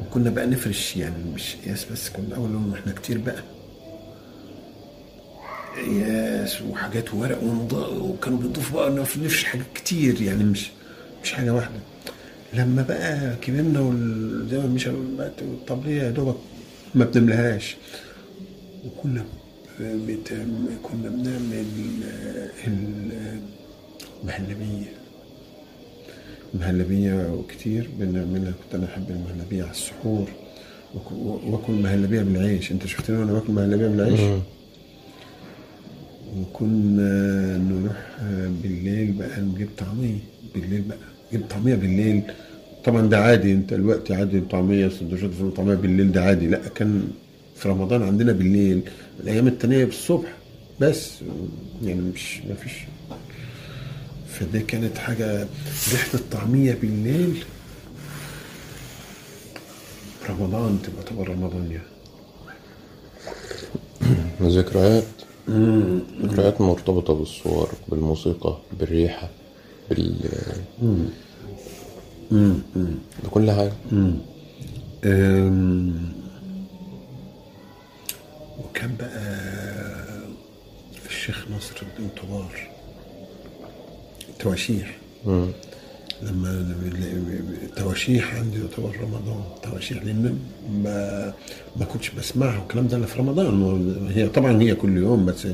وكنا 0.00 0.30
بقى 0.30 0.46
نفرش 0.46 0.96
يعني 0.96 1.24
مش 1.34 1.56
قياس 1.64 1.86
بس 1.92 2.08
كنا 2.08 2.36
أول 2.36 2.50
يوم 2.50 2.74
إحنا 2.74 2.92
كتير 2.92 3.18
بقى. 3.18 3.42
قياس 5.76 6.62
وحاجات 6.62 7.14
ورق 7.14 7.42
وكانوا 8.00 8.38
بيضيفوا 8.38 8.80
بقى 8.80 8.90
نف- 9.04 9.18
نفرش 9.18 9.44
حاجات 9.44 9.66
كتير 9.74 10.22
يعني 10.22 10.44
مش 10.44 10.70
مش 11.24 11.32
حاجة 11.32 11.54
واحدة. 11.54 11.78
لما 12.54 12.82
بقى 12.82 13.36
كبرنا 13.42 13.80
وال- 13.80 14.48
زي 14.50 14.58
ما 14.58 14.66
مش 14.66 14.86
الطبليه 15.42 16.02
يا 16.02 16.10
دوبك 16.10 16.36
ما 16.96 17.04
بنملهاش 17.04 17.76
وكنا 18.86 19.24
بت... 19.80 20.28
كنا 20.82 21.08
بنعمل 21.08 21.64
ال- 22.66 23.40
المهلبيه 24.22 24.92
المهلبيه 26.54 27.40
كتير 27.48 27.90
بنعملها. 27.98 28.50
كنت 28.52 28.74
أنا 28.74 28.84
أحب 28.84 29.10
المهلبية 29.10 29.62
على 29.62 29.70
السحور. 29.72 30.28
وآكل 31.12 31.72
مهلبية 31.72 32.22
بالعيش. 32.22 32.72
أنت 32.72 32.86
شفتني 32.86 33.18
وأنا 33.18 33.32
باكل 33.32 33.52
مهلبية 33.52 33.86
بالعيش؟ 33.88 34.20
وكنا 36.36 37.58
نروح 37.58 38.06
بالليل 38.62 39.12
بقى 39.12 39.40
نجيب 39.40 39.68
طعمية. 39.78 40.18
بالليل 40.54 40.82
بقى. 40.82 40.98
نجيب 41.32 41.48
طعمية 41.48 41.74
بالليل. 41.74 42.22
طبعا 42.86 43.06
ده 43.06 43.18
عادي 43.18 43.52
انت 43.52 43.72
الوقت 43.72 44.10
عادي 44.10 44.40
طعمية 44.40 44.88
سندوتشات 44.88 45.30
فول 45.30 45.50
طعمية 45.54 45.74
بالليل 45.74 46.12
ده 46.12 46.22
عادي. 46.24 46.46
لا 46.48 46.68
كان 46.74 47.08
في 47.56 47.68
رمضان 47.68 48.02
عندنا 48.02 48.32
بالليل 48.32 48.82
الأيام 49.20 49.46
التانية 49.48 49.84
بالصبح 49.84 50.28
بس. 50.80 51.10
يعني 51.82 52.00
مش 52.00 52.40
ما 52.48 52.54
فيش 52.54 52.72
فدي 54.28 54.60
كانت 54.60 54.98
حاجة 54.98 55.46
ريحة 55.92 56.14
الطعمية 56.14 56.74
بالليل. 56.82 57.44
رمضان 60.30 60.78
تبقى 60.82 61.02
طبعا 61.04 61.24
رمضان 61.36 61.70
يعني 61.70 61.86
ذكريات. 64.58 65.04
ذكريات 66.22 66.60
مرتبطة 66.60 67.14
بالصور 67.14 67.68
بالموسيقى 67.88 68.58
بالريحة 68.80 69.30
بال 69.90 70.16
بكل 73.24 73.50
حاجة. 73.50 73.72
أم، 75.04 75.98
وكان 78.64 78.96
بقى 78.98 79.36
الشيخ 81.08 81.46
ناصر 81.50 81.74
الدين 81.82 82.08
طوار 82.22 82.68
تواشيح 84.38 84.98
لما 86.22 86.74
التواشيح 87.62 88.34
عندي 88.34 88.58
يعتبر 88.60 88.96
رمضان 89.02 89.44
تواشيح 89.62 90.04
لأن 90.04 90.38
ما 90.84 91.32
ما 91.76 91.84
كنتش 91.84 92.10
بسمعها 92.10 92.58
والكلام 92.58 92.88
ده 92.88 92.96
إلا 92.96 93.06
في 93.06 93.18
رمضان. 93.18 94.10
هي 94.14 94.28
طبعا 94.28 94.62
هي 94.62 94.74
كل 94.74 94.96
يوم 94.96 95.26
بس 95.26 95.46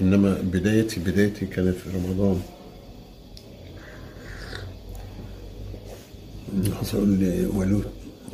إنما 0.00 0.38
بدايتي 0.52 1.00
بدايتي 1.00 1.46
كانت 1.46 1.76
في 1.76 1.90
رمضان. 1.96 2.40
حصل 6.80 7.08
لي 7.08 7.46
ولو 7.46 7.82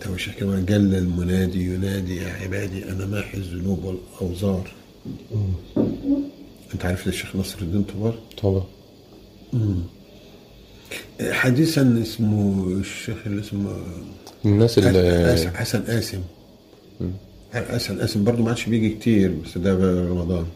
تواشيح 0.00 0.38
كمان 0.38 0.64
جل 0.64 0.94
المنادي 0.94 1.74
ينادي 1.74 2.16
يا 2.16 2.32
عبادي 2.32 2.84
أنا 2.84 3.06
ماحي 3.06 3.38
الذنوب 3.38 3.84
والأوزار. 3.84 4.70
أنت 6.74 6.84
عارف 6.84 7.06
الشيخ 7.08 7.36
ناصر 7.36 7.58
الدين 7.62 7.82
طوار 7.82 8.18
طبعا. 8.42 8.64
حديثا 11.30 12.02
اسمه 12.02 12.66
الشيخ 12.66 13.16
اللي 13.26 13.40
اسمه 13.40 13.76
الناس 14.44 14.78
اللي 14.78 15.50
حسن 15.54 15.82
قاسم. 15.82 16.22
حسن 17.52 18.00
قاسم 18.00 18.24
برضه 18.24 18.42
ما 18.42 18.48
عادش 18.48 18.66
بيجي 18.66 18.88
كتير 18.94 19.34
بس 19.44 19.58
ده 19.58 19.74
رمضان. 20.10 20.46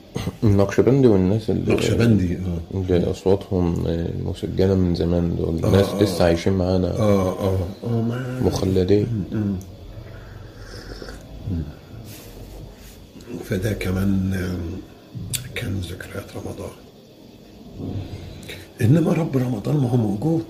النقشبندي 0.44 1.08
والناس 1.08 1.50
اللي 1.50 1.74
نقشبندي 1.74 2.36
آه. 2.36 2.60
اللي 2.74 3.10
أصواتهم 3.10 3.84
مسجلة 4.24 4.74
من 4.74 4.94
زمان 4.94 5.36
دول. 5.36 5.72
ناس 5.72 5.86
لسه 6.00 6.24
عايشين 6.24 6.52
معانا. 6.52 6.90
آه 6.98 7.38
آه. 7.38 7.58
آه 7.84 8.40
مخلدين. 8.42 9.24
فده 13.44 13.72
كمان 13.72 14.32
كان 15.54 15.80
ذكريات 15.80 16.26
رمضان. 16.36 16.70
إنما 18.80 19.12
رب 19.12 19.36
رمضان 19.36 19.76
ما 19.76 19.88
هو 19.90 19.96
موجود. 19.96 20.44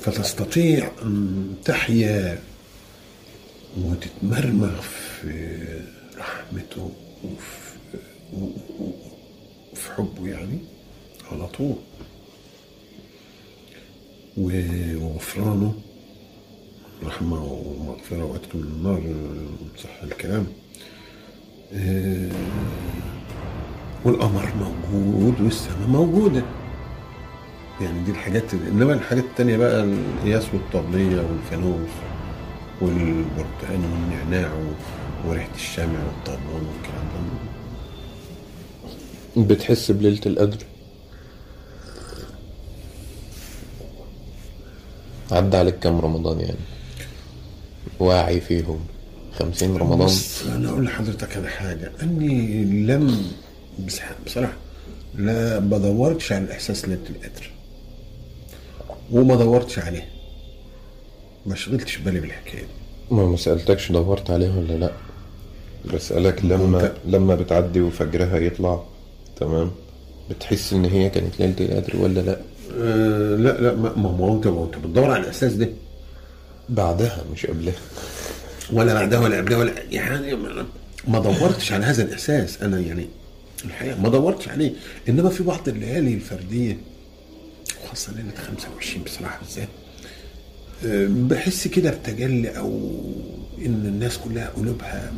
فتستطيع 0.00 0.90
ان 1.02 1.46
تحيا 1.64 2.38
وتتمرمغ 3.76 4.80
في 4.80 5.56
رحمته 6.18 6.90
وفي, 7.24 7.76
وفي 9.72 9.90
حبه 9.96 10.28
يعني 10.28 10.58
على 11.32 11.46
طول. 11.46 11.74
وغفرانه 14.36 15.74
رحمة 17.04 17.42
ومغفرة 17.44 18.24
وأتكم 18.24 18.58
من 18.58 18.64
النار 18.64 19.02
صح 19.82 20.02
الكلام. 20.02 20.46
آه، 21.72 22.30
والقمر 24.04 24.48
موجود 24.92 25.40
والسماء 25.40 25.88
موجودة. 25.88 26.42
يعني 27.80 28.04
دي 28.04 28.10
الحاجات 28.10 28.54
إنما 28.54 28.92
الحاجات 28.94 29.24
التانية 29.24 29.56
بقى 29.56 29.84
القياس 29.84 30.44
والطبلية 30.54 31.20
والفانوس 31.20 31.90
والبرتقال 32.80 33.80
والنعناع 33.92 34.52
وريحة 35.26 35.54
الشمع 35.54 36.04
والطبلون 36.04 36.66
والكلام 36.66 37.08
ده. 39.36 39.42
بتحس 39.42 39.90
بليلة 39.90 40.20
القدر؟ 40.26 40.58
عدى 45.30 45.56
عليك 45.56 45.78
كام 45.78 46.00
رمضان 46.00 46.40
يعني؟ 46.40 46.58
واعي 47.98 48.40
فيهم. 48.40 48.80
خمسين 49.38 49.76
رمضان. 49.76 50.06
بص 50.06 50.46
أنا 50.46 50.68
أقول 50.68 50.84
لحضرتك 50.84 51.36
على 51.36 51.48
حاجة. 51.48 51.92
أني 52.02 52.64
لم 52.64 53.32
بصراحة 54.26 54.56
لا 55.14 55.60
ما 55.60 55.78
دورتش 55.78 56.32
على 56.32 56.44
الإحساس 56.44 56.88
ليلة 56.88 57.00
القدر. 57.10 57.50
وما 59.12 59.36
دورتش 59.36 59.78
عليه. 59.78 60.15
ما 61.46 61.54
شغلتش 61.54 61.96
بالي 61.96 62.20
بالحكاية 62.20 62.60
دي. 62.62 62.66
ما 63.10 63.26
ما 63.26 63.36
سألتكش 63.36 63.92
دورت 63.92 64.30
عليه 64.30 64.50
ولا 64.58 64.72
لأ؟ 64.72 64.90
بسألك 65.94 66.44
لما 66.44 66.80
أنت- 66.88 67.08
لما 67.08 67.34
بتعدي 67.34 67.80
وفجرها 67.80 68.36
يطلع 68.38 68.82
تمام؟ 69.36 69.70
بتحس 70.30 70.72
إن 70.72 70.84
هي 70.84 71.10
كانت 71.10 71.40
ليلة 71.40 71.54
القدر 71.60 71.96
ولا 71.96 72.20
لأ؟ 72.20 72.40
أه 72.78 73.36
لأ 73.36 73.60
لأ 73.60 73.74
ما 73.74 74.08
هو 74.10 74.36
انت 74.36 74.46
ما 74.46 74.64
أنت 74.64 74.76
بتدور 74.78 75.10
على 75.10 75.22
الاحساس 75.22 75.52
ده. 75.52 75.68
بعدها 76.68 77.24
مش 77.32 77.46
قبلها. 77.46 77.74
ولا 78.72 78.94
بعدها 78.94 79.18
ولا 79.20 79.36
قبلها 79.36 79.58
ولا 79.58 79.72
يعني 79.90 80.34
ما- 81.08 81.18
دورتش 81.20 81.72
على 81.72 81.84
هذا 81.84 82.02
الاحساس 82.02 82.62
أنا 82.62 82.80
يعني 82.80 83.06
الحقيقة 83.64 84.00
ما 84.00 84.08
دورتش 84.08 84.48
عليه. 84.48 84.72
إنما 85.08 85.28
في 85.30 85.42
بعض 85.42 85.68
الليالي 85.68 86.14
الفردية 86.14 86.76
وخاصه 87.84 88.12
ليلة 88.12 88.32
25 88.48 89.04
بصراحة 89.04 89.38
بالذات 89.42 89.68
بحس 90.84 91.68
كده 91.68 91.90
بتجلي 91.90 92.48
أو 92.58 92.90
إن 93.58 93.82
الناس 93.86 94.18
كلها 94.18 94.48
قلوبها 94.48 95.12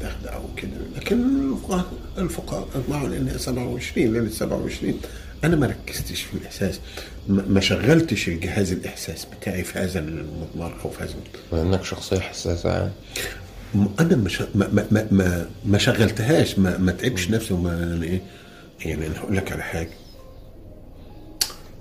داخله 0.00 0.30
أو 0.30 0.42
كده. 0.56 0.70
لكن 0.96 1.16
الفقهاء 1.52 1.92
الفقهاء 2.18 2.68
اجمعوا 2.74 3.08
لأن 3.08 3.38
27 3.38 4.12
ليلة 4.12 4.28
27 4.30 4.94
أنا 5.44 5.56
ما 5.56 5.66
ركزتش 5.66 6.22
في 6.22 6.34
الإحساس. 6.34 6.80
ما 7.28 7.60
شغلتش 7.60 8.28
الجهاز 8.28 8.72
الإحساس 8.72 9.26
بتاعي 9.40 9.64
في 9.64 9.78
هذا 9.78 9.98
المضمار 9.98 10.80
أو 10.84 10.90
في 10.90 11.04
هذا 11.04 11.14
مع 11.52 11.62
انك 11.62 11.84
شخصية 11.84 12.18
حساسة 12.18 12.70
يعني؟ 12.70 12.90
أنا 14.00 14.16
مش 14.16 14.40
ما 14.54 14.68
ما 14.72 14.86
ما 14.90 15.06
ما, 15.10 15.46
ما 15.66 15.78
شغلتهاش. 15.78 16.58
ما 16.58 16.78
ما 16.78 16.92
تعبش 16.92 17.30
نفسي 17.30 17.54
وما 17.54 18.00
إيه. 18.02 18.20
يعني 18.84 19.06
أنا 19.06 19.18
هقول 19.18 19.36
لك 19.36 19.52
على 19.52 19.62
حاجة. 19.62 19.90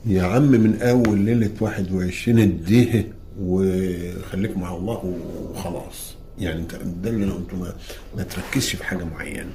يا 0.05 0.23
عم 0.23 0.43
من 0.51 0.81
أول 0.81 1.19
ليلة 1.19 1.51
21 1.61 2.39
اديه 2.39 3.07
وخليك 3.41 4.57
مع 4.57 4.75
الله 4.75 5.15
وخلاص. 5.53 6.15
يعني 6.39 6.59
انت 6.61 6.75
ده 6.75 7.09
اللي 7.09 7.25
أنا 7.25 7.33
قلته 7.33 7.57
ما, 7.57 7.73
ما 8.17 8.23
تركزش 8.23 8.75
في 8.75 8.83
حاجة 8.83 9.03
معينة. 9.03 9.49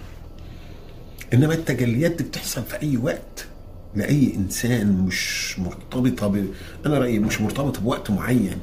إنما 1.34 1.54
التجليات 1.54 2.10
دي 2.12 2.24
بتحصل 2.24 2.62
في 2.62 2.82
أي 2.82 2.96
وقت 2.96 3.46
لأي 3.94 4.34
إنسان 4.36 4.92
مش 5.06 5.54
مرتبطة 5.58 6.26
ب... 6.26 6.44
أنا 6.86 6.98
رأيي 6.98 7.18
مش 7.18 7.40
مرتبطة 7.40 7.80
بوقت 7.80 8.10
معين. 8.10 8.58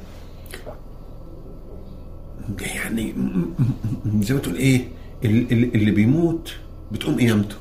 يعني 2.60 3.14
زي 4.22 4.34
ما 4.34 4.40
تقول 4.40 4.56
إيه 4.56 4.88
ال- 5.24 5.52
ال- 5.52 5.74
اللي 5.74 5.90
بيموت 5.90 6.52
بتقوم 6.92 7.16
قيامته. 7.16 7.56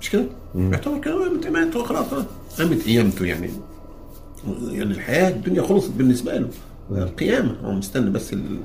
مش 0.00 0.10
كده؟ 0.10 0.24
يعتبر 0.54 1.00
كده 1.00 1.24
قامت 1.24 1.46
قيامته 1.46 1.84
خلاص 1.84 2.06
قامت 2.58 2.82
قيامته 2.82 3.24
يعني. 3.24 3.50
يعني 4.70 4.90
الحياة 4.94 5.28
الدنيا 5.30 5.62
خلصت 5.62 5.90
بالنسبة 5.90 6.36
له. 6.38 6.48
القيامة. 6.90 7.56
هو 7.64 7.72
مستني 7.72 8.10
بس 8.10 8.32
ال... 8.32 8.60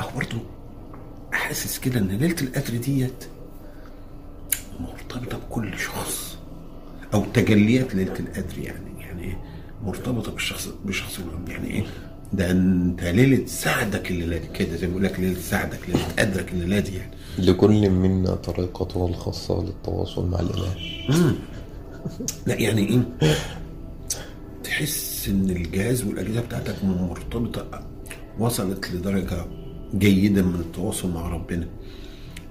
أو 0.00 0.06
برضه 0.16 0.38
حاسس 1.32 1.78
كده 1.78 2.00
إن 2.00 2.08
ليلة 2.08 2.36
القدر 2.42 2.76
ديت 2.76 3.24
مرتبطة 4.80 5.38
بكل 5.38 5.78
شخص. 5.78 6.36
أو 7.14 7.24
تجليات 7.34 7.94
ليلة 7.94 8.14
القدر 8.20 8.58
يعني. 8.58 9.00
يعني 9.00 9.22
إيه؟ 9.24 9.38
مرتبطة 9.84 10.32
بالشخص 10.32 10.68
بشخص 10.84 11.18
يعني 11.48 11.70
إيه؟ 11.70 11.84
ده 12.32 12.50
أنت 12.50 13.02
ليلة 13.04 13.46
سعدك 13.46 14.10
الليلة 14.10 14.36
دي 14.38 14.46
كده 14.54 14.76
زي 14.76 14.86
ما 14.86 14.92
بيقول 14.92 15.04
لك 15.04 15.20
ليلة 15.20 15.40
سعدك 15.40 15.78
ليلة 15.88 16.04
قدرك 16.18 16.52
الليلة 16.52 16.80
دي 16.80 16.96
يعني. 16.96 17.10
لكل 17.38 17.90
منا 17.90 18.34
طريقته 18.34 19.06
الخاصة 19.06 19.64
للتواصل 19.64 20.26
مع 20.28 20.40
الإله. 20.40 20.74
لا 22.46 22.54
يعني 22.54 22.88
إيه؟ 22.88 23.02
تحس 24.66 25.28
إن 25.28 25.50
الجهاز 25.50 26.04
والأجهزة 26.04 26.40
بتاعتك 26.40 26.84
مرتبطة 26.84 27.86
وصلت 28.38 28.90
لدرجة 28.90 29.44
جيدة 29.94 30.42
من 30.42 30.60
التواصل 30.60 31.10
مع 31.10 31.28
ربنا 31.28 31.66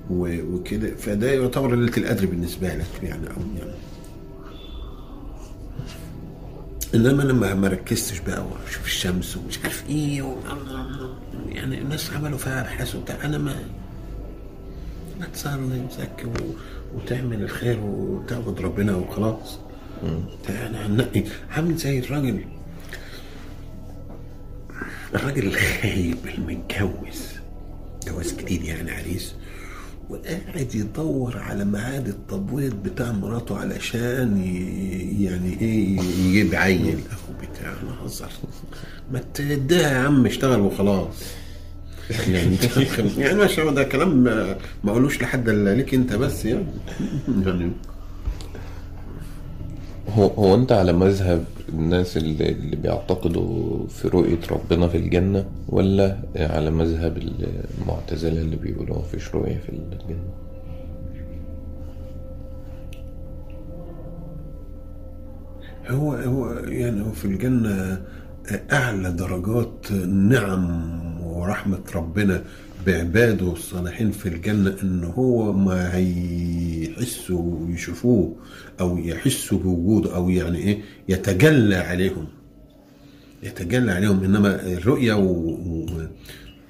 وكده 0.10 0.96
فده 0.96 1.32
يعتبر 1.32 1.76
ليله 1.76 1.98
القدر 1.98 2.26
بالنسبة 2.26 2.76
لك 2.76 3.04
يعني 3.04 3.28
أو 3.28 3.42
يعني 3.60 3.74
إنما 6.96 7.24
أنا 7.24 7.34
ما 7.54 7.68
ركزتش 7.68 8.20
بقى 8.20 8.46
وأشوف 8.46 8.86
الشمس 8.86 9.38
ومش 9.38 9.60
عارف 9.64 9.84
إيه. 9.90 10.36
يعني 11.50 11.82
الناس 11.82 12.14
عملوا 12.14 12.38
فيها 12.38 12.62
أبحاث 12.62 12.96
وبتاع 12.96 13.16
أنا 13.24 13.38
ما 13.38 13.56
ما 15.20 15.26
تصلي. 15.26 15.88
وتعمل 16.96 17.42
الخير 17.44 17.80
وتعبد 17.80 18.62
ربنا 18.62 18.96
وخلاص 18.96 19.60
أنا 20.50 20.86
هنقي 20.86 21.24
عامل 21.52 21.76
زي 21.76 22.00
الراجل 22.00 22.46
الراجل 25.16 25.48
الخايب 25.48 26.18
المتجوز. 26.38 27.22
جواز 28.08 28.34
جديد 28.34 28.64
يعني 28.64 28.92
عريس. 28.92 29.34
وقاعد 30.10 30.76
يدور 30.76 31.38
على 31.38 31.66
ميعاد 31.66 32.08
التبويض 32.08 32.74
بتاع 32.84 33.12
مراته 33.12 33.58
علشان 33.58 34.38
يعني 35.20 35.62
إيه 35.62 36.00
يجيب 36.00 36.56
عيل. 36.56 37.00
أخو 37.12 37.34
بتاع 37.34 37.70
أنا 37.84 38.06
هزر 38.06 38.30
ما 39.12 39.22
تديها 39.34 39.90
يا 39.92 39.98
عم 39.98 40.26
اشتغل 40.26 40.60
وخلاص. 40.60 41.16
يعني 42.28 42.58
يعني 43.18 43.38
ماشي 43.38 43.62
ده 43.72 43.84
كلام 43.84 44.24
ما 44.84 44.92
اقولوش 44.92 45.22
لحد 45.22 45.50
ليك 45.50 45.94
أنت 45.94 46.14
بس 46.14 46.46
يعني 46.46 47.72
هو 50.10 50.28
هو 50.28 50.56
انت 50.56 50.72
على 50.72 50.94
مذهب 50.94 51.46
الناس 51.70 52.18
اللي, 52.18 52.50
اللي 52.52 52.76
بيعتقدوا 52.76 53.88
في 53.88 54.08
رؤية 54.08 54.40
ربنا 54.52 54.88
في 54.88 54.98
الجنة 54.98 55.46
ولا 55.70 56.18
على 56.36 56.72
مذهب 56.72 57.18
المعتزلة 57.18 58.42
اللي 58.42 58.56
بيقولوا 58.56 58.98
مفيش 59.00 59.36
رؤية 59.36 59.58
في 59.58 59.70
الجنة؟ 59.70 60.24
هو 65.90 66.14
هو 66.14 66.50
يعني 66.52 67.02
هو 67.02 67.12
في 67.12 67.26
الجنة 67.26 68.02
أعلى 68.74 69.12
درجات 69.12 69.92
نعم 70.08 70.92
ورحمة 71.36 71.80
ربنا 71.96 72.44
بعباده 72.86 73.52
الصالحين 73.52 74.12
في 74.12 74.26
الجنة 74.30 74.76
إن 74.84 75.04
هو 75.04 75.54
ما 75.54 75.96
هيحسوا 75.96 77.42
ويشوفوه 77.42 78.36
أو 78.80 78.98
يحسوا 78.98 79.60
بوجوده 79.60 80.16
أو 80.16 80.30
يعني 80.30 80.58
إيه 80.58 80.80
يتجلى 81.10 81.76
عليهم. 81.76 82.28
يتجلى 83.44 83.92
عليهم. 83.92 84.24
إنما 84.24 84.68
الرؤية 84.68 85.14
و... 85.14 85.24
و... 85.24 85.86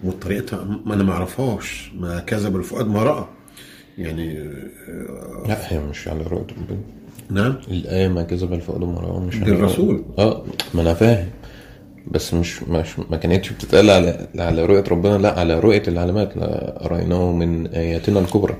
والطريقة 0.03 0.63
ما 0.85 0.93
أنا 0.93 1.03
ما 1.03 1.13
أعرفهاش. 1.13 1.91
ما 1.95 2.19
كذب 2.19 2.55
الفؤاد 2.55 2.87
ما 2.87 3.03
رأى. 3.03 3.25
يعني 3.97 4.39
آه، 4.39 5.43
لا 5.47 5.73
هي 5.73 5.79
مش 5.79 6.07
على 6.07 6.23
رؤية 6.23 6.47
ربنا 6.57 6.77
نعم. 7.29 7.55
الآية 7.67 8.07
ما 8.07 8.23
كذب 8.23 8.53
الفؤاد 8.53 8.81
ما 8.81 8.99
رأى 8.99 9.19
مش 9.19 9.35
على 9.35 9.51
الرسول. 9.51 10.05
آه 10.17 10.45
ما 10.73 10.81
أنا 10.81 10.93
فاهم. 10.93 11.27
بس 12.11 12.33
مش 12.33 12.63
مش 12.63 12.99
ما 13.11 13.17
كانتش 13.17 13.49
بتتقال 13.49 13.89
على 13.89 14.27
على 14.37 14.65
رؤية 14.65 14.83
ربنا 14.91 15.17
لا 15.17 15.39
على 15.39 15.59
رؤية 15.59 15.83
العلامات. 15.87 16.37
لا 16.37 16.79
رأيناه 16.81 17.31
من 17.31 17.67
آياتنا 17.67 18.19
الكبرى. 18.19 18.55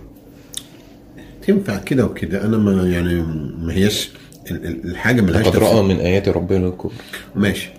تنفع 1.47 1.77
كده 1.77 2.05
وكده. 2.05 2.45
أنا 2.45 2.58
ما 2.58 2.88
يعني 2.89 3.13
ما 3.60 3.73
هيش 3.73 4.10
ال- 4.51 4.65
ال- 4.65 4.86
الحاجة 4.91 5.21
لقد 5.21 5.58
رأى 5.58 5.69
تفسير. 5.69 5.84
من 5.84 5.99
آيات 5.99 6.29
ربنا 6.29 6.67
الكبرى. 6.67 6.93
ماشي. 7.36 7.69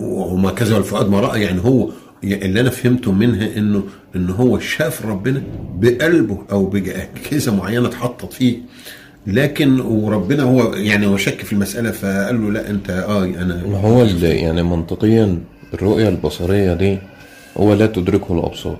وما 0.00 0.50
كذب 0.50 0.76
الفؤاد 0.76 1.08
ما 1.10 1.20
رأى 1.20 1.42
يعني 1.42 1.60
هو 1.64 1.90
اللي 2.24 2.60
أنا 2.60 2.70
فهمته 2.70 3.12
منها 3.12 3.56
إنه 3.56 3.82
إن 4.16 4.30
هو 4.30 4.58
شاف 4.58 5.06
ربنا 5.06 5.42
بقلبه 5.78 6.38
أو 6.52 6.66
باجهزه 6.66 7.54
معينة 7.56 7.88
اتحطت 7.88 8.32
فيه. 8.32 8.58
لكن 9.26 9.80
وربنا 9.80 10.42
هو 10.42 10.74
يعني 10.74 11.06
هو 11.06 11.16
شك 11.16 11.44
في 11.44 11.52
المسألة 11.52 11.90
فقال 11.90 12.42
له 12.42 12.50
لا 12.50 12.70
أنت 12.70 12.90
آه 12.90 13.24
أنا 13.24 13.62
ما 13.66 13.78
هو 13.80 14.02
يعني 14.22 14.62
منطقيا 14.62 15.38
الرؤية 15.74 16.08
البصرية 16.08 16.74
دي 16.74 16.98
هو 17.56 17.74
لا 17.74 17.86
تدركه 17.86 18.34
الأبصار. 18.38 18.78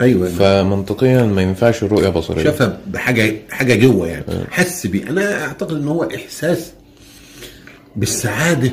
أيوه. 0.00 0.28
فمنطقيا 0.28 1.22
ما 1.22 1.42
ينفعش 1.42 1.82
الرؤية 1.82 2.08
بصرية. 2.08 2.44
شافها 2.44 2.78
بحاجة 2.86 3.34
حاجة 3.50 3.74
جوه 3.74 4.08
يعني. 4.08 4.24
حس 4.50 4.86
بيه. 4.86 5.10
أنا 5.10 5.44
أعتقد 5.44 5.76
إن 5.76 5.88
هو 5.88 6.02
إحساس 6.14 6.72
بالسعادة 7.96 8.70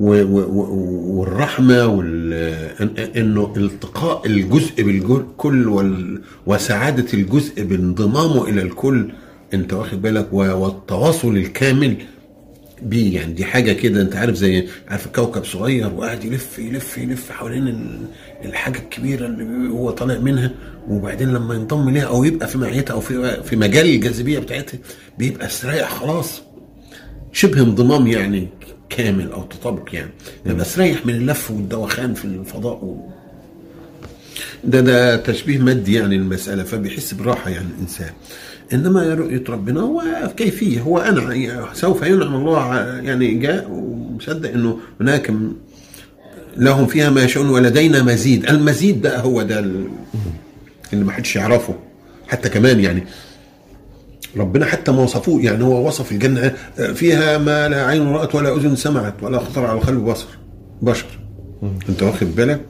و- 0.00 0.22
و- 0.22 0.48
و- 0.48 1.18
والرحمة 1.18 1.86
وال 1.86 2.32
إنه 3.16 3.52
التقاء 3.56 4.26
الجزء 4.26 4.82
بالكل 4.82 6.20
وسعادة 6.46 7.06
الجزء 7.14 7.62
بانضمامه 7.64 8.48
إلى 8.48 8.62
الكل 8.62 9.08
انت 9.54 9.72
واخد 9.72 10.02
بالك 10.02 10.32
والتواصل 10.32 11.36
الكامل 11.36 11.96
بيه 12.82 13.14
يعني 13.16 13.32
دي 13.32 13.44
حاجة 13.44 13.72
كده 13.72 14.02
انت 14.02 14.16
عارف 14.16 14.34
زي 14.36 14.66
عارف 14.88 15.06
كوكب 15.06 15.44
صغير 15.44 15.92
وقاعد 15.94 16.24
يلف 16.24 16.58
يلف 16.58 16.98
يلف 16.98 17.32
حوالين 17.32 17.68
ال- 17.68 18.00
الحاجة 18.44 18.78
الكبيرة 18.78 19.26
اللي 19.26 19.70
هو 19.72 19.90
طالع 19.90 20.18
منها 20.18 20.50
وبعدين 20.88 21.28
لما 21.32 21.54
ينضم 21.54 21.90
ليها 21.90 22.02
أو 22.06 22.24
يبقى 22.24 22.48
في 22.48 22.58
معيتها 22.58 22.94
أو 22.94 23.00
في 23.00 23.42
في 23.42 23.56
مجال 23.56 23.86
الجاذبية 23.86 24.38
بتاعتها 24.38 24.78
بيبقى 25.18 25.46
استريح 25.46 25.90
خلاص. 25.94 26.42
شبه 27.32 27.60
انضمام 27.62 28.06
يعني 28.06 28.48
كامل 28.88 29.32
أو 29.32 29.42
تطابق 29.42 29.88
يعني. 29.94 30.10
يبقى 30.46 30.62
استريح 30.62 31.06
من 31.06 31.14
اللف 31.14 31.50
والدوخان 31.50 32.14
في 32.14 32.24
الفضاء 32.24 32.84
و... 32.84 33.10
ده 34.64 34.80
ده 34.80 35.16
تشبيه 35.16 35.58
مادي 35.58 35.94
يعني 35.94 36.16
المسألة 36.16 36.62
فبيحس 36.64 37.14
براحة 37.14 37.50
يعني 37.50 37.66
الإنسان. 37.76 38.10
إنما 38.74 39.14
رؤية 39.14 39.44
ربنا 39.48 39.80
هو 39.80 40.02
كيفية. 40.36 40.80
هو 40.80 40.98
أنا 40.98 41.66
سوف 41.72 42.02
ينعم 42.02 42.34
الله 42.34 42.76
يعني 43.00 43.34
جاء 43.34 43.70
ومصدق 43.70 44.50
إنه 44.50 44.78
هناك 45.00 45.32
لهم 46.56 46.86
فيها 46.86 47.10
ما 47.10 47.22
يشاءون 47.24 47.48
ولدينا 47.50 48.02
مزيد. 48.02 48.46
المزيد 48.50 49.02
ده 49.02 49.20
هو 49.20 49.42
ده 49.42 49.58
ال- 49.58 49.88
اللي 50.92 51.04
ما 51.04 51.12
حدش 51.12 51.36
يعرفه. 51.36 51.74
حتى 52.28 52.48
كمان 52.48 52.80
يعني 52.80 53.04
ربنا 54.36 54.66
حتى 54.66 54.92
ما 54.92 55.02
وصفوه 55.02 55.42
يعني 55.42 55.64
هو 55.64 55.86
وصف 55.88 56.12
الجنة 56.12 56.54
فيها 56.94 57.38
ما 57.38 57.68
لا 57.68 57.86
عين 57.86 58.08
رأت 58.12 58.34
ولا 58.34 58.56
أذن 58.56 58.76
سمعت 58.76 59.14
ولا 59.22 59.38
خطر 59.38 59.66
على 59.66 59.80
قلب 59.80 60.04
بصر 60.04 60.26
بشر. 60.82 61.06
أنت 61.88 62.02
واخد 62.02 62.26
بالك؟ 62.36 62.60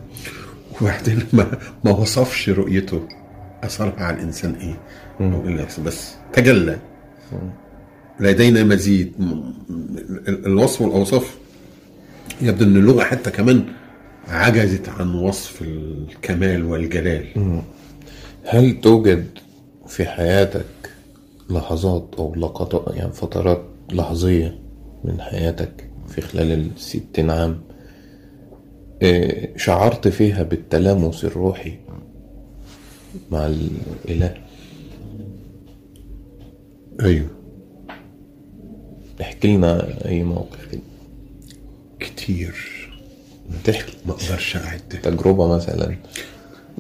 وبعدين 0.81 1.19
ما, 1.33 1.47
ما 1.85 1.91
وصفش 1.91 2.49
رؤيته. 2.49 3.09
أثرها 3.65 3.95
على 4.05 4.17
الإنسان 4.17 4.55
إيه؟ 4.55 4.79
بس 5.81 6.15
تجلى. 6.33 6.79
لدينا 8.21 8.65
مزيد 8.65 9.13
الوصف 10.29 10.81
والأوصاف. 10.83 11.39
يبدو 12.43 12.65
أن 12.65 12.77
اللغة 12.77 13.03
حتى 13.05 13.31
كمان 13.31 13.65
عجزت 14.29 14.89
عن 14.89 15.15
وصف 15.15 15.63
الكمال 15.63 16.65
والجلال. 16.65 17.27
هل 18.45 18.81
توجد 18.81 19.27
في 19.87 20.05
حياتك 20.05 20.65
لحظات 21.51 22.15
أو 22.19 22.35
لقطات 22.35 22.97
يعني 22.97 23.13
فترات 23.13 23.63
لحظية 23.93 24.59
من 25.05 25.21
حياتك 25.21 25.91
في 26.09 26.21
خلال 26.21 26.71
الستين 26.77 27.31
عام 27.31 27.61
آه، 29.03 29.49
شعرت 29.57 30.09
فيها 30.09 30.43
بالتلامس 30.43 31.25
الروحي 31.25 31.79
مع 33.31 33.47
الإله؟ 33.47 34.35
أيوه. 37.05 37.27
احكي 39.21 39.57
لنا 39.57 39.89
أي 40.07 40.23
موقف. 40.23 40.67
كده 40.73 40.81
كتير. 42.01 42.55
تحكي 43.65 43.93
ما 44.07 44.13
أقدرش 44.13 44.57
أعد. 44.57 44.81
تجربة 45.03 45.49
مثلا. 45.57 45.97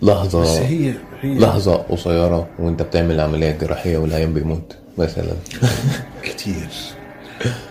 لحظة. 0.02 0.40
بس 0.42 0.48
هي 0.48 0.94
هي 1.20 1.38
لحظة 1.38 1.74
قصيرة 1.74 2.48
وأنت 2.58 2.82
بتعمل 2.82 3.20
عملية 3.20 3.50
جراحية 3.50 3.98
والعيان 3.98 4.34
بيموت 4.34 4.76
مثلا. 4.98 5.32
كتير. 6.24 6.68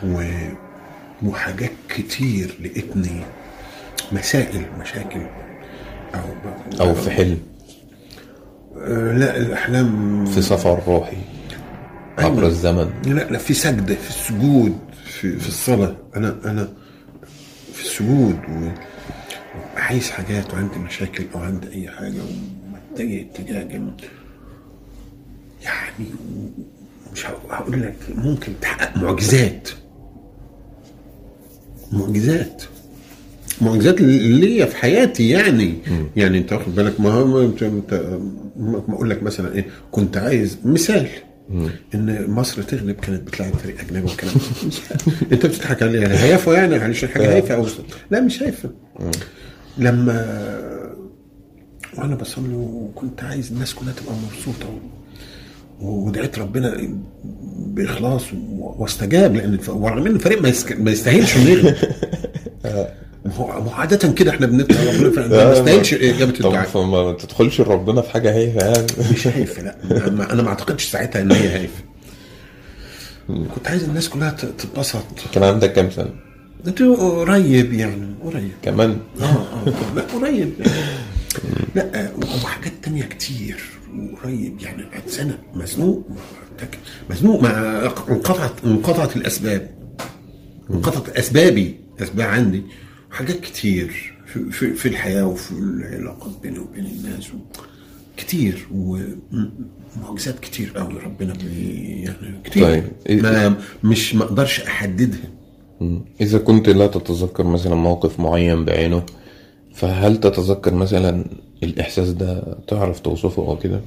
و... 0.05 0.23
وحاجات 1.25 1.71
كتير 1.89 2.55
لقيتني 2.61 3.21
مسائل 4.11 4.65
مشاكل. 4.79 5.21
أو 6.15 6.85
أو 6.87 6.93
في 6.93 7.11
حلم. 7.11 7.37
آه، 8.77 9.13
لا 9.17 9.37
الأحلام 9.37 10.25
في 10.25 10.41
سفر 10.41 10.81
روحي. 10.87 11.17
عبر 12.25 12.37
أيوة. 12.37 12.47
الزمن. 12.47 12.89
لا 13.05 13.31
لا 13.31 13.37
في 13.37 13.53
سجده 13.53 13.95
في 13.95 14.09
السجود 14.09 14.77
في 15.05 15.39
في 15.39 15.47
الصلاة. 15.47 15.95
أنا 16.15 16.35
أنا 16.45 16.69
في 17.73 17.81
السجود 17.83 18.35
و... 18.35 18.69
عايز 19.75 20.09
حاجات 20.09 20.53
وعندي 20.53 20.79
مشاكل 20.79 21.23
أو 21.35 21.39
عندي 21.39 21.67
أي 21.73 21.87
حاجة 21.89 22.17
ومتجه 22.21 23.21
اتجاه 23.21 23.63
جامد 23.63 24.01
يعني 25.63 26.09
مش 27.13 27.25
هق- 27.25 27.51
هقول 27.53 27.81
لك 27.81 27.95
ممكن 28.15 28.51
تحقق 28.61 28.97
معجزات. 28.97 29.69
معجزات. 31.91 32.63
معجزات 33.61 34.01
ليا 34.01 34.65
في 34.65 34.75
حياتي 34.75 35.29
يعني. 35.29 35.73
يعني 36.15 36.37
أنت 36.37 36.53
واخد 36.53 36.75
بالك 36.75 36.99
ما 37.01 37.41
أنت 37.45 37.63
ما 38.57 38.77
أقول 38.89 39.09
لك 39.09 39.23
مثلا 39.23 39.53
إيه 39.55 39.65
كنت 39.91 40.17
عايز 40.17 40.57
مثال. 40.65 41.07
إن 41.95 42.31
مصر 42.31 42.61
تغلب 42.61 42.95
كانت 42.95 43.27
بتلعب 43.27 43.53
فريق 43.53 43.79
أجنبي 43.79 44.07
والكلام 44.07 44.33
ده. 44.33 44.41
أنت 45.35 45.45
بتضحك 45.45 45.83
عليها. 45.83 46.23
هيافه 46.23 46.53
يعني 46.53 46.75
علشان 46.75 47.09
حاجة 47.09 47.33
هايفه 47.33 47.55
أو 47.55 47.65
لا 48.11 48.21
مش 48.21 48.43
هايفه 48.43 48.69
لما 49.77 50.15
وأنا 51.97 52.15
بصلي 52.15 52.53
وكنت 52.55 53.23
عايز 53.23 53.51
الناس 53.51 53.73
كلها 53.73 53.93
تبقى 53.93 54.13
مبسوطة 54.13 54.79
ودعيت 55.81 56.39
ربنا 56.39 56.77
بإخلاص 57.57 58.23
واستجاب 58.57 59.35
لأن 59.35 59.57
ورغم 59.67 60.07
إن 60.07 60.15
الفريق 60.15 60.41
ما 60.79 60.91
يستاهلش 60.91 61.37
إنه 61.37 61.49
يغلب. 61.49 61.75
ما 62.63 62.87
هو 63.37 63.69
عادة 63.69 64.11
كده 64.11 64.31
إحنا 64.31 64.45
بندعي 64.47 65.03
ربنا 65.05 65.27
ما 65.27 65.51
يستاهلش 65.53 65.93
إجابة 65.93 66.31
طب 66.31 66.45
الدعاء. 66.45 66.67
فما 66.67 67.11
تدخلش 67.13 67.61
ربنا 67.61 68.01
في 68.01 68.09
حاجة 68.11 68.33
هي 68.33 68.43
يعني. 68.55 68.85
مش 69.13 69.27
هايفة 69.27 69.61
لا. 69.63 69.75
أنا 70.33 70.41
ما 70.41 70.47
أعتقدش 70.49 70.85
ساعتها 70.85 71.21
إن 71.21 71.31
هي 71.31 71.47
هايفة. 71.59 71.83
كنت 73.27 73.67
عايز 73.67 73.83
الناس 73.83 74.09
كلها 74.09 74.29
تتبسط. 74.31 75.03
كان 75.33 75.43
عندك 75.43 75.73
كام 75.73 75.89
سنة؟ 75.91 76.09
أنت 76.67 76.81
قريب 76.81 77.73
يعني 77.73 78.15
قريب. 78.23 78.51
كمان؟ 78.61 78.97
آه 79.21 79.23
آه 79.23 79.73
لا 79.95 80.01
قريب. 80.01 80.53
لا 81.75 82.11
وحاجات 82.43 82.73
تانية 82.83 83.03
كتير. 83.03 83.59
قريب 84.23 84.61
يعني 84.61 84.83
بعد 84.93 85.01
سنة. 85.07 85.37
مزنوق. 85.53 86.07
مزنوق 87.09 87.41
مع 87.43 87.49
انقطعت 88.09 88.51
انقطعت 88.65 89.15
الأسباب. 89.15 89.69
انقطعت 90.71 91.09
أسبابي 91.09 91.79
أسباب 92.01 92.27
عندي. 92.27 92.63
حاجات 93.11 93.39
كتير 93.39 94.13
في, 94.25 94.51
في, 94.51 94.73
في 94.73 94.87
الحياة 94.87 95.27
وفي 95.27 95.51
العلاقات 95.51 96.31
بيني 96.43 96.59
وبين 96.59 96.85
الناس 96.85 97.33
و... 97.33 97.37
كتير 98.17 98.67
ومعجزات 98.71 100.39
كتير 100.39 100.71
قوي 100.75 100.93
ربنا 100.99 101.33
بي 101.33 102.01
يعني 102.01 102.41
كتير 102.43 102.63
طيب. 102.63 103.23
ما 103.23 103.55
مش 103.83 104.15
ما 104.15 104.23
أقدرش 104.23 104.59
احددها. 104.59 105.29
إذا 106.21 106.37
كنت 106.37 106.69
لا 106.69 106.87
تتذكر 106.87 107.43
مثلا 107.43 107.75
موقف 107.75 108.19
معين 108.19 108.65
بعينه 108.65 109.03
فهل 109.73 110.19
تتذكر 110.19 110.73
مثلا 110.73 111.25
الإحساس 111.63 112.09
ده 112.09 112.57
تعرف 112.67 112.99
توصفه 112.99 113.41
أو 113.47 113.57
كده؟ 113.57 113.81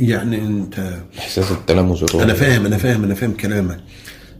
يعني 0.00 0.38
أنت 0.38 1.00
إحساس 1.18 1.52
التلامس 1.52 2.02
الروحي 2.02 2.24
أنا 2.24 2.34
فاهم 2.34 2.66
أنا 2.66 2.76
فاهم 2.76 3.04
أنا 3.04 3.14
فاهم 3.14 3.32
كلامك 3.32 3.80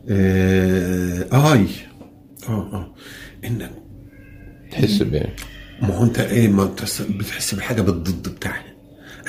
آه 0.08 1.52
آي 1.52 1.66
آه 2.48 2.52
آه. 2.72 2.94
انك 3.44 3.70
تحس 4.70 5.02
بإيه؟ 5.02 5.36
ما 5.82 5.94
هو 5.96 6.04
أنت 6.04 6.18
إيه 6.18 6.48
ما 6.48 6.74
بتحس 7.00 7.54
بحاجة 7.54 7.82
بالضد 7.82 8.28
بتاعها. 8.28 8.64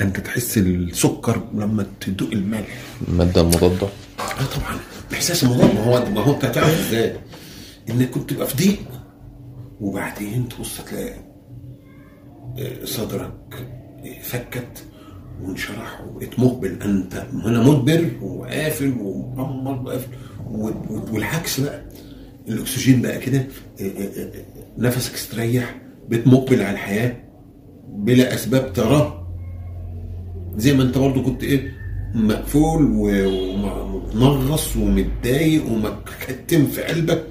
أنت 0.00 0.20
تحس 0.20 0.58
السكر 0.58 1.48
لما 1.54 1.86
تدوق 2.00 2.30
الملح 2.32 2.78
المادة 3.08 3.40
المضادة 3.40 3.86
آه 4.20 4.46
طبعا. 4.56 4.78
إحساس 5.12 5.42
الموضوع 5.44 5.66
ما 5.66 5.80
هو 5.84 6.10
ما 6.10 6.20
هو 6.20 6.34
أنت 6.34 6.44
هتعرف 6.44 6.86
إزاي؟ 6.88 7.16
إنك 7.90 8.10
كنت 8.10 8.30
تبقى 8.30 8.46
في 8.46 8.56
ضيق 8.56 8.78
وبعدين 9.80 10.48
تبص 10.48 10.80
تلاقي 10.80 11.14
آه، 12.58 12.84
صدرك 12.84 13.34
آه، 14.04 14.22
فكت 14.22 14.84
وانشرح 15.42 16.00
وبقيت 16.00 16.38
مقبل 16.40 16.82
أنت 16.82 17.26
هنا 17.32 17.62
مدبر 17.62 18.10
وقافل 18.22 18.94
ومغمض 19.00 19.86
وقافل 19.86 20.08
والعكس 21.12 21.60
بقى. 21.60 21.84
الأكسجين 22.48 23.02
بقى 23.02 23.18
كده 23.18 23.38
آه، 23.80 23.82
آه، 23.84 24.22
آه، 24.22 24.30
نفسك 24.78 25.14
استريح 25.14 25.80
بقيت 26.08 26.26
مقبل 26.26 26.62
على 26.62 26.70
الحياة 26.72 27.16
بلا 27.88 28.34
أسباب 28.34 28.72
تراه 28.72 29.26
زي 30.56 30.74
ما 30.74 30.82
انت 30.82 30.98
برضو 30.98 31.22
كنت 31.22 31.44
إيه 31.44 31.72
مقفول 32.14 32.92
ومتنغص 32.96 34.76
ومتضايق 34.76 35.66
ومكتم 35.66 36.66
في 36.66 36.82
قلبك 36.82 37.24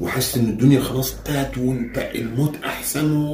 وحاسس 0.00 0.36
إن 0.38 0.44
الدنيا 0.44 0.80
خلاص 0.80 1.14
انتهت 1.18 1.58
وانت 1.58 1.98
الموت 2.14 2.56
أحسن. 2.64 3.28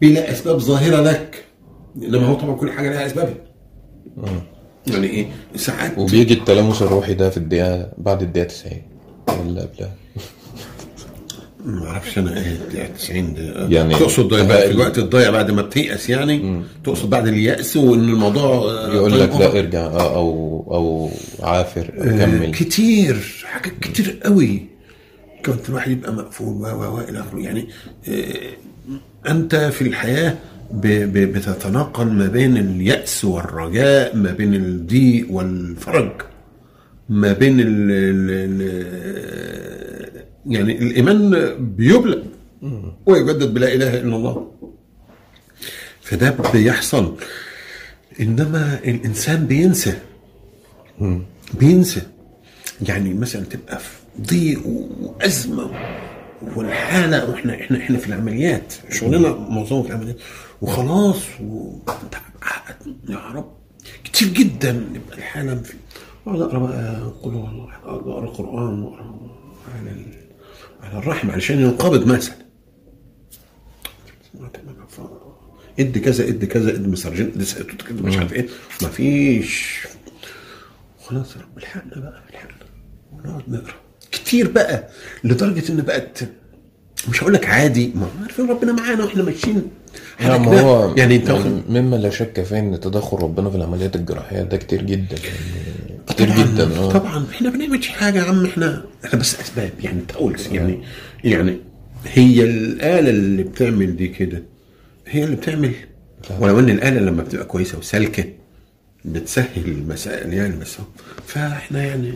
بلا 0.00 0.30
أسباب 0.32 0.58
ظاهرة 0.58 1.00
لك 1.02 1.44
إنما 1.96 2.26
هو 2.26 2.34
طبعا 2.34 2.56
كل 2.56 2.70
حاجة 2.70 2.90
لها 2.90 3.06
أسبابها. 3.06 3.34
يعني 4.86 5.06
إيه؟ 5.06 5.26
ساعات. 5.56 5.98
وبيجي 5.98 6.34
التلامس 6.34 6.82
الروحي 6.82 7.14
ده 7.14 7.30
في 7.30 7.36
الدقيقة 7.36 7.88
بعد 7.98 8.22
الدقيقة 8.22 8.46
90 8.48 8.72
ولا 9.28 9.62
قبلها؟ 9.62 9.94
ما 11.64 11.86
أعرفش 11.86 12.18
أنا 12.18 12.36
إيه 12.36 12.52
الدقيقة 12.52 12.88
90 12.98 13.34
ده. 13.34 13.68
يعني 13.68 13.94
تقصد 13.94 14.28
بقى 14.28 14.46
في. 14.62 14.70
الوقت 14.70 14.98
الضايع 14.98 15.30
بعد 15.30 15.50
ما 15.50 15.62
بتيأس 15.62 16.10
يعني؟ 16.10 16.62
تقصد 16.84 17.10
بعد 17.10 17.26
اليأس 17.28 17.76
وإن 17.76 18.08
الموضوع 18.08 18.44
آه، 18.44 18.94
يقول 18.94 19.20
لك 19.20 19.32
طيب 19.32 19.40
لا 19.40 19.58
ارجع 19.58 19.80
آه، 19.86 20.14
أو 20.16 20.64
أو 20.70 21.10
عافر 21.46 21.92
آه، 21.98 22.02
كمل. 22.18 22.50
كتير 22.54 23.44
حاجات 23.44 23.72
كتير 23.80 24.18
قوي. 24.24 24.62
كنت 25.46 25.68
الواحد 25.68 25.90
يبقى 25.90 26.12
مقفول 26.12 26.48
و 26.62 26.66
و 26.66 26.96
و 26.96 27.00
إلى 27.00 27.20
آخره. 27.20 27.38
يعني 27.38 27.68
آه، 28.08 28.34
أنت 29.30 29.54
في 29.56 29.82
الحياة 29.82 30.36
ب- 30.74 31.12
ب- 31.12 31.32
بتتنقل 31.32 32.06
ما 32.06 32.26
بين 32.26 32.56
اليأس 32.56 33.24
والرجاء 33.24 34.16
ما 34.16 34.32
بين 34.32 34.54
الضيق 34.54 35.26
والفرج 35.30 36.12
ما 37.08 37.32
بين 37.32 37.60
ال 37.60 37.66
ال 37.90 38.60
يعني 40.46 40.78
الإيمان 40.78 41.30
بيبلغ 41.76 42.22
ويجدد 43.06 43.54
بلا 43.54 43.72
إله 43.74 44.00
إلا 44.00 44.16
الله. 44.16 44.50
فده 46.00 46.36
بيحصل. 46.52 47.16
إنما 48.20 48.78
الإنسان 48.84 49.46
بينسى. 49.46 49.94
بينسى. 51.60 52.02
يعني 52.88 53.14
مثلا 53.14 53.44
تبقى 53.44 53.78
في 53.78 53.90
ضيق 54.20 54.66
وأزمة 55.00 55.70
والحالة 56.56 57.30
وإحنا 57.30 57.54
إحنا 57.54 57.78
إحنا 57.78 57.98
في 57.98 58.06
العمليات. 58.08 58.74
شغلنا 58.90 59.28
معظمه 59.34 59.82
في 59.82 59.88
العمليات 59.88 60.16
وخلاص 60.62 61.22
و... 61.40 61.78
يا 63.08 63.18
رب. 63.34 63.52
كتير 64.04 64.28
جدا 64.28 64.70
يبقى 64.94 65.18
الحالة 65.18 65.54
في 65.62 65.74
أقعد 66.26 66.40
أقرأ 66.40 66.58
بقى 66.58 67.12
قل 67.22 67.34
أقرأ 67.84 68.30
قرآن 68.30 68.82
وأقرأ 68.82 69.20
على 69.78 69.90
ال... 69.90 70.04
على 70.82 70.98
الرحم 70.98 71.30
علشان 71.30 71.60
ينقبض 71.60 72.06
مثلا. 72.06 72.34
ادي 75.78 76.00
كذا 76.00 76.28
ادي 76.28 76.46
كذا 76.46 76.70
ادي 76.74 76.88
مسرجين 76.88 77.44
سيتوت 77.44 77.82
كده 77.82 78.02
مش 78.02 78.16
عارف 78.16 78.32
إيه. 78.32 78.48
مفيش 78.82 79.78
خلاص 81.04 81.36
يا 81.36 81.40
رب 81.40 81.58
الحقنا 81.58 82.00
بقى 82.00 82.22
الحقنا 82.30 82.66
ونقعد 83.12 83.42
نقرأ. 83.48 83.74
كتير 84.14 84.50
بقى 84.50 84.88
لدرجة 85.24 85.72
ان 85.72 85.76
بقت 85.82 86.20
مش 87.08 87.22
هقول 87.22 87.32
لك 87.34 87.46
عادي 87.46 87.92
ما 87.94 88.06
عارفين 88.22 88.50
ربنا 88.50 88.72
معانا 88.72 89.04
وإحنا 89.04 89.22
ماشيين. 89.22 89.62
لا 90.20 90.38
ما. 90.38 90.60
هو 90.60 90.94
يعني 90.96 91.16
انت 91.16 91.28
يعني 91.28 91.62
مما 91.68 91.96
لا 91.96 92.10
شك 92.10 92.42
فيه 92.42 92.58
إن 92.58 92.80
تدخل 92.80 93.16
ربنا 93.16 93.50
في 93.50 93.56
العمليات 93.56 93.96
الجراحية 93.96 94.42
ده 94.42 94.56
كتير 94.56 94.82
جدا 94.82 95.16
يعني 95.24 96.00
كتير 96.08 96.28
طبعا 96.28 96.44
جدا 96.46 96.76
آه. 96.78 96.90
طبعا. 96.92 97.26
إحنا 97.32 97.50
ما 97.50 97.56
بنعملش 97.56 97.88
حاجة 97.88 98.18
يا 98.18 98.24
عم 98.24 98.46
إحنا 98.46 98.84
إحنا 99.04 99.18
بس 99.18 99.40
أسباب 99.40 99.70
يعني 99.82 100.00
قلت 100.18 100.52
يعني 100.52 100.82
يعني 101.24 101.56
هي 102.12 102.42
الآلة 102.44 103.10
اللي 103.10 103.42
بتعمل 103.42 103.96
دي 103.96 104.08
كده 104.08 104.42
هي 105.06 105.24
اللي 105.24 105.36
بتعمل. 105.36 105.72
ولو 106.40 106.58
إن 106.58 106.70
الآلة 106.70 107.00
لما 107.00 107.22
بتبقى 107.22 107.44
كويسة 107.46 107.78
وسالكة 107.78 108.24
بتسهل 109.04 109.64
المسائل 109.66 110.32
يعني 110.34 110.56
بس 110.56 110.76
فإحنا 111.26 111.84
يعني 111.84 112.12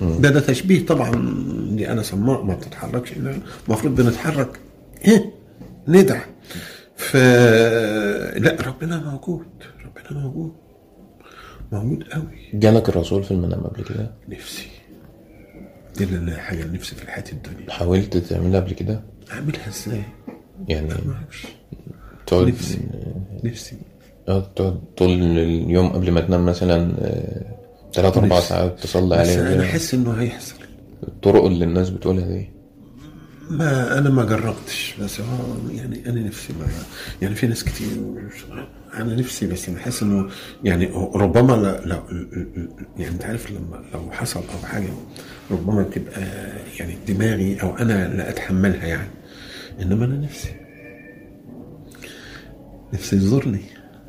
ده 0.00 0.30
ده 0.30 0.40
تشبيه 0.40 0.86
طبعا 0.86 1.10
دي 1.76 1.90
أنا 1.92 2.02
صماء 2.02 2.42
ما 2.42 2.54
بتتحركش 2.54 3.12
المفروض 3.68 3.94
بنتحرك 3.94 4.60
إيه؟ 5.04 5.32
ندعى. 5.88 6.20
ف 6.96 7.16
لا 8.36 8.56
ربنا 8.66 9.10
موجود 9.10 9.46
ربنا 9.84 10.20
موجود 10.22 10.52
موجود 11.72 12.02
قوي 12.04 12.38
جالك 12.54 12.88
الرسول 12.88 13.22
في 13.24 13.30
المنام 13.30 13.60
قبل 13.60 13.84
كده؟ 13.84 14.10
نفسي. 14.28 14.68
دي 15.96 16.04
اللي 16.04 16.36
حاجة 16.36 16.66
نفسي 16.66 16.94
في 16.94 17.02
الحياة 17.02 17.24
الدنيا. 17.32 17.70
حاولت 17.70 18.16
تعملها 18.16 18.60
قبل 18.60 18.72
كده؟ 18.72 19.00
أعملها 19.32 19.68
إزاي؟ 19.68 20.02
يعني 20.68 20.88
ما 20.88 21.14
أعرفش. 21.14 21.46
تقعد 22.26 22.46
نفسي. 22.48 22.78
نفسي. 23.44 23.76
آه 24.28 24.40
تقعد 24.56 24.80
طول 24.96 25.10
اليوم 25.38 25.88
قبل 25.88 26.10
ما 26.10 26.20
تنام 26.20 26.46
مثلا 26.46 26.92
ثلاث 27.94 28.16
أربع. 28.18 28.40
ساعات 28.40 28.80
تصلي 28.80 29.16
بس 29.20 29.28
عليه 29.28 29.40
أنا 29.40 29.50
وكده. 29.50 29.64
احس 29.64 29.94
إنه 29.94 30.12
هيحصل 30.12 30.54
الطرق 31.02 31.44
اللي 31.44 31.64
الناس 31.64 31.90
بتقولها 31.90 32.26
دي 32.28 32.50
ما 33.50 33.98
أنا 33.98 34.10
ما 34.10 34.24
جربتش 34.24 34.94
بس 35.02 35.20
هو 35.20 35.26
يعني 35.74 36.06
أنا 36.08 36.20
نفسي 36.20 36.52
ما 36.52 36.66
يعني 37.22 37.34
في 37.34 37.46
ناس 37.46 37.64
كتير 37.64 37.88
أنا 38.94 39.14
نفسي 39.14 39.46
بس 39.46 39.70
بحس 39.70 40.02
إنه 40.02 40.28
يعني 40.64 40.86
ربما 41.14 41.52
لا 41.52 41.80
لا 41.86 42.02
يعني 42.98 43.14
أنت 43.14 43.24
عارف 43.24 43.50
لما 43.50 43.84
لو 43.94 44.10
حصل 44.10 44.40
أو 44.40 44.66
حاجة 44.66 44.88
ربما 45.50 45.82
تبقى 45.82 46.20
يعني 46.78 46.94
دماغي 47.08 47.62
أو 47.62 47.76
أنا 47.76 48.16
لا 48.16 48.30
أتحملها 48.30 48.86
يعني 48.86 49.08
إنما 49.82 50.04
أنا 50.04 50.16
نفسي 50.16 50.48
نفسي 52.94 53.16
يزورني 53.16 53.60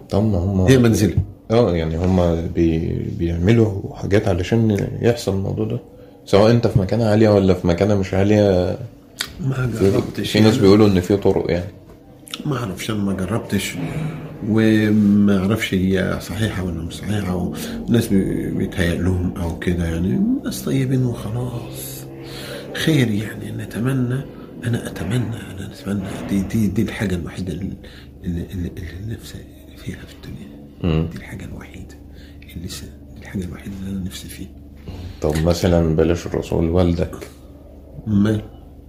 طب 0.10 0.24
ما 0.24 0.38
هم 0.38 0.62
هي 0.62 0.78
منزلي 0.78 1.18
آه 1.52 1.76
يعني 1.76 1.98
هم 1.98 2.48
بي 2.48 2.88
بيعملوا 3.20 3.96
حاجات 3.96 4.28
علشان 4.28 4.88
يحصل 5.02 5.34
الموضوع 5.34 5.66
ده. 5.66 5.80
سواء 6.26 6.52
انت 6.52 6.68
في 6.68 6.80
مكانة 6.80 7.06
عالية 7.06 7.30
ولا 7.30 7.54
في 7.54 7.68
مكانة 7.68 7.96
مش 7.96 8.14
عالية 8.14 8.78
ما 9.40 9.72
جربتش 9.82 10.32
في 10.32 10.40
ناس 10.40 10.48
يعني. 10.54 10.62
بيقولوا 10.62 10.88
إن 10.88 11.00
في 11.00 11.18
طرق 11.18 11.52
يعني. 11.52 11.72
ما 12.46 12.58
أعرفش 12.58 12.90
أنا 12.92 13.00
ما 13.04 13.14
جربتش 13.14 13.76
وما 14.50 15.38
أعرفش 15.38 15.74
هي 15.74 16.18
صحيحة 16.22 16.64
ولا 16.64 16.82
مش 16.84 16.94
صحيحة 16.94 17.54
وناس 17.88 18.08
بي- 18.08 18.50
بيتهيأ 18.52 18.96
لهم 18.96 19.34
أو 19.38 19.60
كده 19.60 19.86
يعني. 19.86 20.20
ناس 20.46 20.62
طيبين 20.62 21.06
وخلاص. 21.06 22.06
خير 22.74 23.12
يعني 23.12 23.52
نتمنى 23.64 24.22
أنا 24.64 24.88
أتمنى 24.88 25.36
أنا 25.58 25.72
أتمنى. 25.74 26.04
دي 26.30 26.42
دي 26.42 26.68
دي 26.68 26.82
الحاجة 26.82 27.16
الوحيدة 27.16 27.54
اللي, 27.54 27.74
اللي 28.24 28.46
اللي 28.54 28.72
نفسي 29.16 29.38
فيها 29.78 29.98
في 30.08 30.16
الدنيا. 30.16 30.51
دي 30.82 31.18
الحاجة 31.18 31.46
الوحيدة 31.46 31.96
اللي. 32.44 32.88
دي 33.16 33.22
الحاجة 33.22 33.44
الوحيدة 33.44 33.76
اللي 33.80 33.92
أنا 33.98 34.06
نفسي 34.06 34.28
فيها. 34.28 34.50
طب 35.22 35.34
مثلا 35.46 35.96
بلاش 35.96 36.26
الرسول 36.28 36.70
والدك؟ 36.70 37.16
ما. 38.08 38.42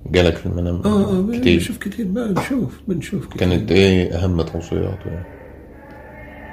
جالك 0.07 0.37
في 0.37 0.46
المنام؟ 0.46 0.83
آه 0.85 1.18
آه 1.18 1.26
كتير. 1.38 1.55
بنشوف 1.59 1.78
كتير 1.78 2.07
بقى 2.09 2.35
بنشوف 2.35 2.81
بنشوف 2.88 3.26
كتير. 3.26 3.38
كانت 3.38 3.72
إيه 3.72 4.14
اهم 4.16 4.42
توصياته 4.42 5.07
يعني؟ 5.11 5.42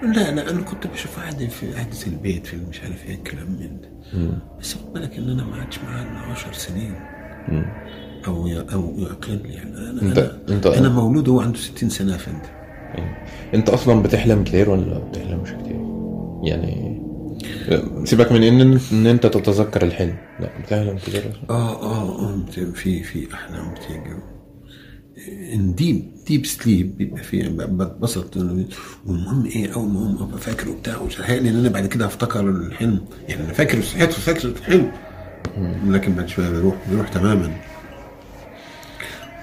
لا 0.03 0.31
لا 0.35 0.49
أنا 0.51 0.61
كنت 0.61 0.87
بشوف 0.87 1.19
قاعد 1.19 1.43
في 1.49 1.73
قعدة 1.73 1.89
البيت 2.07 2.45
في 2.47 2.57
مش 2.69 2.81
عارف 2.81 3.05
إيه 3.05 3.15
الكلام 3.15 3.51
من 3.51 3.81
ده. 3.81 3.89
بس 4.59 4.73
خد 4.73 4.93
بالك 4.93 5.17
إن 5.17 5.29
أنا 5.29 5.43
ما 5.43 5.55
عادش 5.55 5.79
معاه 5.79 6.01
إلا 6.03 6.19
10 6.31 6.53
سنين. 6.53 6.95
أو 8.27 8.47
ي- 8.47 8.65
أو 8.73 8.99
يقل 8.99 9.41
يعني. 9.45 9.77
أنا 9.77 9.99
أنت- 10.01 10.17
أنا, 10.49 10.61
أنت- 10.61 10.77
أنا 10.77 10.89
مولود 10.89 11.27
وهو 11.27 11.41
عنده 11.41 11.57
60 11.57 11.89
سنة 11.89 12.11
يا 12.11 12.17
فندم. 12.17 12.58
أنت 13.53 13.69
أصلا 13.69 14.01
بتحلم 14.03 14.43
كتير 14.43 14.69
ولا 14.69 14.97
بتحلمش 14.99 15.49
كتير؟ 15.49 15.79
يعني 16.43 16.99
سيبك 18.03 18.31
من 18.31 18.43
إن 18.43 18.79
إن 18.91 19.07
أنت 19.07 19.27
تتذكر 19.27 19.81
الحلم. 19.83 20.15
لا 20.39 20.49
بتحلم 20.63 20.97
كتير 20.97 21.19
أصلاً. 21.19 21.49
آه 21.49 21.81
آه 21.83 22.19
آه 22.29 22.45
في 22.73 23.03
في 23.03 23.33
أحلام 23.33 23.73
بتيجي 23.73 24.15
in 25.53 25.75
deep 25.75 26.11
deep 26.27 26.45
sleep 26.45 26.97
بيبقى 26.97 27.23
فيه 27.23 27.47
ب- 27.47 27.77
بتبسط 27.77 28.37
والمهم 28.37 29.45
إيه؟ 29.45 29.73
اول 29.73 29.89
ما 29.89 29.99
اقوم 29.99 30.17
أبقى 30.27 30.37
فاكر 30.39 30.69
وبتاع. 30.69 30.97
وتهيألي 31.01 31.49
إن 31.49 31.55
أنا 31.55 31.69
بعد 31.69 31.85
كده 31.85 32.05
هفتكر 32.05 32.49
الحلم. 32.49 33.01
يعني 33.27 33.43
أنا 33.45 33.53
فاكر 33.53 33.81
صحيت 33.81 34.09
وفاكر 34.09 34.47
الحلم. 34.47 34.91
لكن 35.87 36.13
بعد 36.13 36.27
شوية 36.29 36.49
بيروح 36.49 36.75
بيروح 36.91 37.09
تماما. 37.09 37.51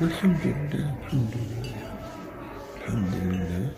والحمد 0.01 0.37
لله 0.45 0.95
الحمد 1.07 1.31
لله. 1.37 1.76
öldürüldü 2.89 3.75